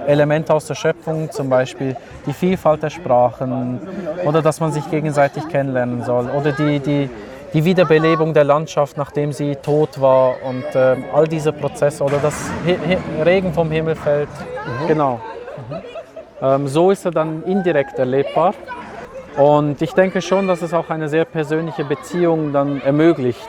Elemente 0.07 0.53
aus 0.53 0.65
der 0.65 0.75
Schöpfung, 0.75 1.29
zum 1.29 1.49
Beispiel 1.49 1.95
die 2.25 2.33
Vielfalt 2.33 2.81
der 2.81 2.89
Sprachen 2.89 3.79
oder 4.25 4.41
dass 4.41 4.59
man 4.59 4.71
sich 4.71 4.89
gegenseitig 4.89 5.47
kennenlernen 5.47 6.03
soll 6.03 6.29
oder 6.31 6.51
die, 6.51 6.79
die, 6.79 7.09
die 7.53 7.65
Wiederbelebung 7.65 8.33
der 8.33 8.43
Landschaft, 8.43 8.97
nachdem 8.97 9.31
sie 9.31 9.55
tot 9.55 9.99
war 9.99 10.35
und 10.43 10.75
äh, 10.75 10.95
all 11.13 11.27
diese 11.27 11.51
Prozesse 11.51 12.03
oder 12.03 12.17
dass 12.17 12.35
Hi 12.65 12.77
Hi 12.77 13.23
Regen 13.23 13.53
vom 13.53 13.71
Himmel 13.71 13.95
fällt. 13.95 14.29
Genau. 14.87 15.19
Ähm, 16.41 16.67
so 16.67 16.91
ist 16.91 17.05
er 17.05 17.11
dann 17.11 17.43
indirekt 17.43 17.97
erlebbar. 17.97 18.53
Und 19.37 19.81
ich 19.81 19.93
denke 19.93 20.21
schon, 20.21 20.47
dass 20.47 20.61
es 20.61 20.73
auch 20.73 20.89
eine 20.89 21.09
sehr 21.09 21.25
persönliche 21.25 21.85
Beziehung 21.85 22.51
dann 22.53 22.81
ermöglicht. 22.81 23.47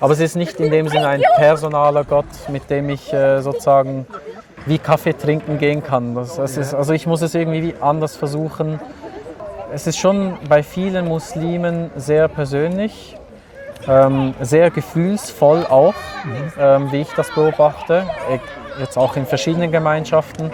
Aber 0.00 0.12
es 0.12 0.20
ist 0.20 0.36
nicht 0.36 0.58
in 0.58 0.70
dem 0.70 0.88
Sinne 0.88 1.08
ein 1.08 1.22
personaler 1.36 2.04
Gott, 2.04 2.26
mit 2.48 2.68
dem 2.70 2.88
ich 2.90 3.12
äh, 3.12 3.40
sozusagen 3.40 4.06
wie 4.66 4.78
Kaffee 4.78 5.12
trinken 5.12 5.58
gehen 5.58 5.82
kann. 5.82 6.14
Das, 6.14 6.36
das 6.36 6.56
ist, 6.56 6.74
also 6.74 6.92
ich 6.92 7.06
muss 7.06 7.22
es 7.22 7.34
irgendwie 7.34 7.74
anders 7.80 8.16
versuchen. 8.16 8.80
Es 9.72 9.86
ist 9.86 9.98
schon 9.98 10.36
bei 10.48 10.62
vielen 10.62 11.08
Muslimen 11.08 11.90
sehr 11.96 12.28
persönlich, 12.28 13.16
ähm, 13.88 14.34
sehr 14.40 14.70
gefühlsvoll 14.70 15.66
auch, 15.66 15.94
ähm, 16.58 16.92
wie 16.92 17.00
ich 17.02 17.12
das 17.14 17.30
beobachte, 17.30 18.04
jetzt 18.78 18.96
auch 18.96 19.16
in 19.16 19.26
verschiedenen 19.26 19.72
Gemeinschaften. 19.72 20.50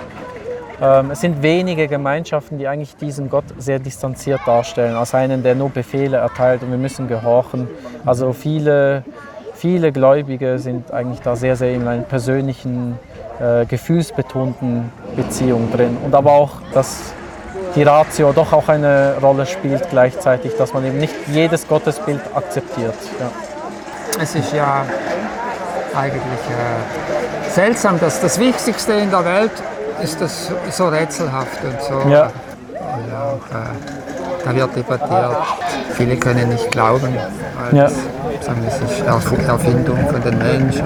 Ähm, 0.80 1.10
es 1.10 1.20
sind 1.20 1.42
wenige 1.42 1.88
Gemeinschaften, 1.88 2.58
die 2.58 2.68
eigentlich 2.68 2.96
diesen 2.96 3.28
Gott 3.28 3.44
sehr 3.58 3.78
distanziert 3.78 4.40
darstellen, 4.46 4.94
als 4.94 5.14
einen, 5.14 5.42
der 5.42 5.54
nur 5.54 5.70
Befehle 5.70 6.18
erteilt 6.18 6.62
und 6.62 6.70
wir 6.70 6.78
müssen 6.78 7.08
gehorchen. 7.08 7.68
Also 8.06 8.32
viele, 8.32 9.04
viele 9.54 9.90
Gläubige 9.90 10.58
sind 10.58 10.92
eigentlich 10.92 11.20
da 11.20 11.34
sehr, 11.34 11.56
sehr 11.56 11.72
in 11.72 11.86
einer 11.86 12.02
persönlichen, 12.02 12.98
äh, 13.40 13.66
gefühlsbetonten 13.66 14.92
Beziehung 15.16 15.70
drin. 15.72 15.96
Und 16.04 16.14
aber 16.14 16.32
auch, 16.32 16.60
dass 16.72 17.12
die 17.74 17.82
Ratio 17.82 18.32
doch 18.32 18.52
auch 18.52 18.68
eine 18.68 19.16
Rolle 19.20 19.46
spielt 19.46 19.88
gleichzeitig, 19.90 20.56
dass 20.56 20.72
man 20.72 20.84
eben 20.84 20.98
nicht 20.98 21.14
jedes 21.28 21.66
Gottesbild 21.66 22.20
akzeptiert. 22.34 22.94
Ja. 23.20 23.30
Es 24.20 24.34
ist 24.34 24.52
ja 24.52 24.84
eigentlich 25.94 26.22
äh, 26.22 27.50
seltsam, 27.50 27.98
dass 28.00 28.20
das 28.20 28.38
Wichtigste 28.38 28.92
in 28.94 29.10
der 29.10 29.24
Welt 29.24 29.52
ist 30.02 30.20
das 30.20 30.50
so 30.70 30.88
rätselhaft 30.88 31.62
und 31.64 31.82
so. 31.82 32.08
Ja. 32.08 32.24
Und 32.24 33.42
äh, 33.50 34.44
da 34.44 34.54
wird 34.54 34.76
debattiert. 34.76 35.36
Viele 35.94 36.16
können 36.16 36.48
nicht 36.48 36.70
glauben, 36.70 37.16
weil 37.70 37.76
Ja. 37.76 37.88
Sagen, 38.48 38.62
das 38.64 38.80
ist 38.80 39.02
Erf- 39.06 39.46
Erfindung 39.46 39.98
von 40.08 40.22
den 40.22 40.38
Menschen. 40.38 40.82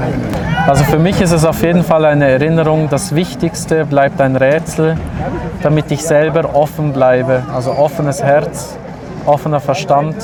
Also 0.66 0.84
für 0.84 0.98
mich 0.98 1.20
ist 1.20 1.32
es 1.32 1.44
auf 1.44 1.62
jeden 1.62 1.84
Fall 1.84 2.04
eine 2.04 2.28
Erinnerung, 2.28 2.88
das 2.90 3.14
Wichtigste 3.14 3.84
bleibt 3.84 4.20
ein 4.20 4.36
Rätsel, 4.36 4.96
damit 5.62 5.90
ich 5.90 6.02
selber 6.04 6.54
offen 6.54 6.92
bleibe. 6.92 7.42
Also 7.54 7.72
offenes 7.72 8.22
Herz, 8.22 8.76
offener 9.26 9.60
Verstand 9.60 10.16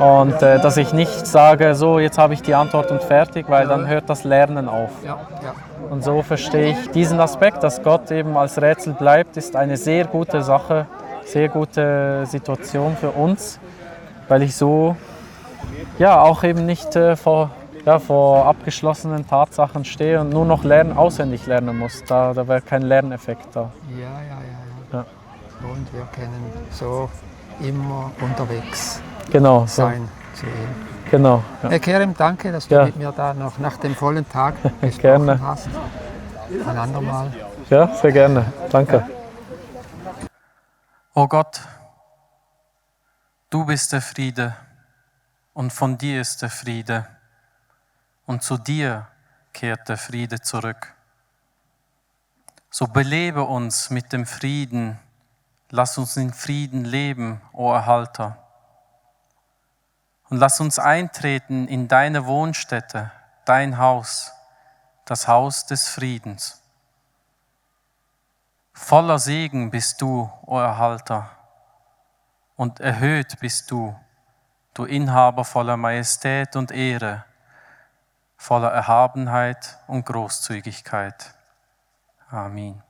Und 0.00 0.42
äh, 0.42 0.58
dass 0.58 0.76
ich 0.76 0.92
nicht 0.92 1.26
sage, 1.26 1.74
so 1.74 1.98
jetzt 1.98 2.18
habe 2.18 2.34
ich 2.34 2.42
die 2.42 2.54
Antwort 2.54 2.90
und 2.90 3.02
fertig, 3.02 3.46
weil 3.48 3.66
dann 3.68 3.86
hört 3.86 4.10
das 4.10 4.24
Lernen 4.24 4.68
auf. 4.68 4.90
Ja, 5.04 5.10
ja. 5.42 5.52
Und 5.90 6.02
so 6.02 6.22
verstehe 6.22 6.70
ich 6.72 6.90
diesen 6.90 7.20
Aspekt, 7.20 7.62
dass 7.62 7.82
Gott 7.82 8.10
eben 8.10 8.36
als 8.36 8.60
Rätsel 8.60 8.94
bleibt, 8.94 9.36
ist 9.36 9.54
eine 9.54 9.76
sehr 9.76 10.04
gute 10.06 10.42
Sache, 10.42 10.86
sehr 11.24 11.48
gute 11.48 12.24
Situation 12.26 12.96
für 12.98 13.10
uns, 13.10 13.60
weil 14.28 14.42
ich 14.42 14.56
so 14.56 14.96
ja 15.98 16.20
auch 16.20 16.44
eben 16.44 16.66
nicht 16.66 16.94
äh, 16.96 17.16
vor, 17.16 17.50
ja, 17.84 17.98
vor 17.98 18.46
abgeschlossenen 18.46 19.26
Tatsachen 19.26 19.84
stehe 19.84 20.20
und 20.20 20.30
nur 20.30 20.44
noch 20.44 20.64
lernen, 20.64 20.96
auswendig 20.96 21.46
lernen 21.46 21.78
muss. 21.78 22.02
Da, 22.04 22.32
da 22.34 22.46
wäre 22.48 22.60
kein 22.60 22.82
Lerneffekt 22.82 23.48
da. 23.54 23.70
Ja, 23.90 23.96
ja, 23.98 24.08
ja, 24.10 24.36
ja. 24.92 24.98
Ja. 24.98 25.04
Und 25.68 25.92
wir 25.92 26.06
können 26.14 26.44
so 26.70 27.08
immer 27.60 28.10
unterwegs 28.20 29.00
Genau, 29.30 29.60
so, 29.60 29.82
sein 29.82 30.08
ihm. 30.42 30.48
genau. 31.10 31.42
Ja. 31.62 31.70
Herr 31.70 31.78
Kerem, 31.78 32.14
danke, 32.16 32.50
dass 32.52 32.66
du 32.68 32.74
Ja. 32.74 32.84
mit 32.86 32.96
mir 32.96 33.12
da 33.16 33.32
noch 33.34 33.58
nach 33.58 33.76
dem 33.76 33.94
vollen 33.94 34.28
Tag 34.28 34.54
gesprochen 34.80 35.00
Gerne. 35.26 35.40
hast. 35.40 35.68
Ein 36.68 36.76
andermal. 36.76 37.32
ja, 37.70 37.86
sehr 37.94 38.12
gerne. 38.12 38.44
Danke. 38.70 39.06
O 41.14 41.26
Gott, 41.28 41.60
du 43.50 43.64
bist 43.64 43.92
der 43.92 44.00
Friede 44.02 44.54
und 45.54 45.72
von 45.72 45.98
dir 45.98 46.20
ist 46.20 46.42
der 46.42 46.50
Friede 46.50 47.06
und 48.26 48.42
zu 48.42 48.56
dir 48.56 49.08
kehrt 49.52 49.88
der 49.88 49.98
Friede 49.98 50.40
zurück. 50.40 50.94
So 52.70 52.86
belebe 52.86 53.42
uns 53.44 53.90
mit 53.90 54.12
dem 54.12 54.24
Frieden, 54.24 54.98
lass 55.70 55.98
uns 55.98 56.16
in 56.16 56.32
Frieden 56.32 56.84
leben, 56.84 57.42
o 57.52 57.72
Erhalter. 57.72 58.38
Und 60.30 60.38
lass 60.38 60.60
uns 60.60 60.78
eintreten 60.78 61.68
in 61.68 61.88
deine 61.88 62.24
Wohnstätte, 62.24 63.10
dein 63.44 63.76
Haus, 63.76 64.32
das 65.04 65.28
Haus 65.28 65.66
des 65.66 65.88
Friedens. 65.88 66.62
Voller 68.72 69.18
Segen 69.18 69.70
bist 69.70 70.00
du, 70.00 70.32
o 70.46 70.58
Erhalter, 70.58 71.30
und 72.56 72.80
erhöht 72.80 73.38
bist 73.40 73.70
du, 73.70 73.94
du 74.74 74.84
Inhaber 74.84 75.44
voller 75.44 75.76
Majestät 75.76 76.56
und 76.56 76.70
Ehre, 76.70 77.24
voller 78.36 78.70
Erhabenheit 78.70 79.78
und 79.86 80.06
Großzügigkeit. 80.06 81.34
Amen. 82.30 82.82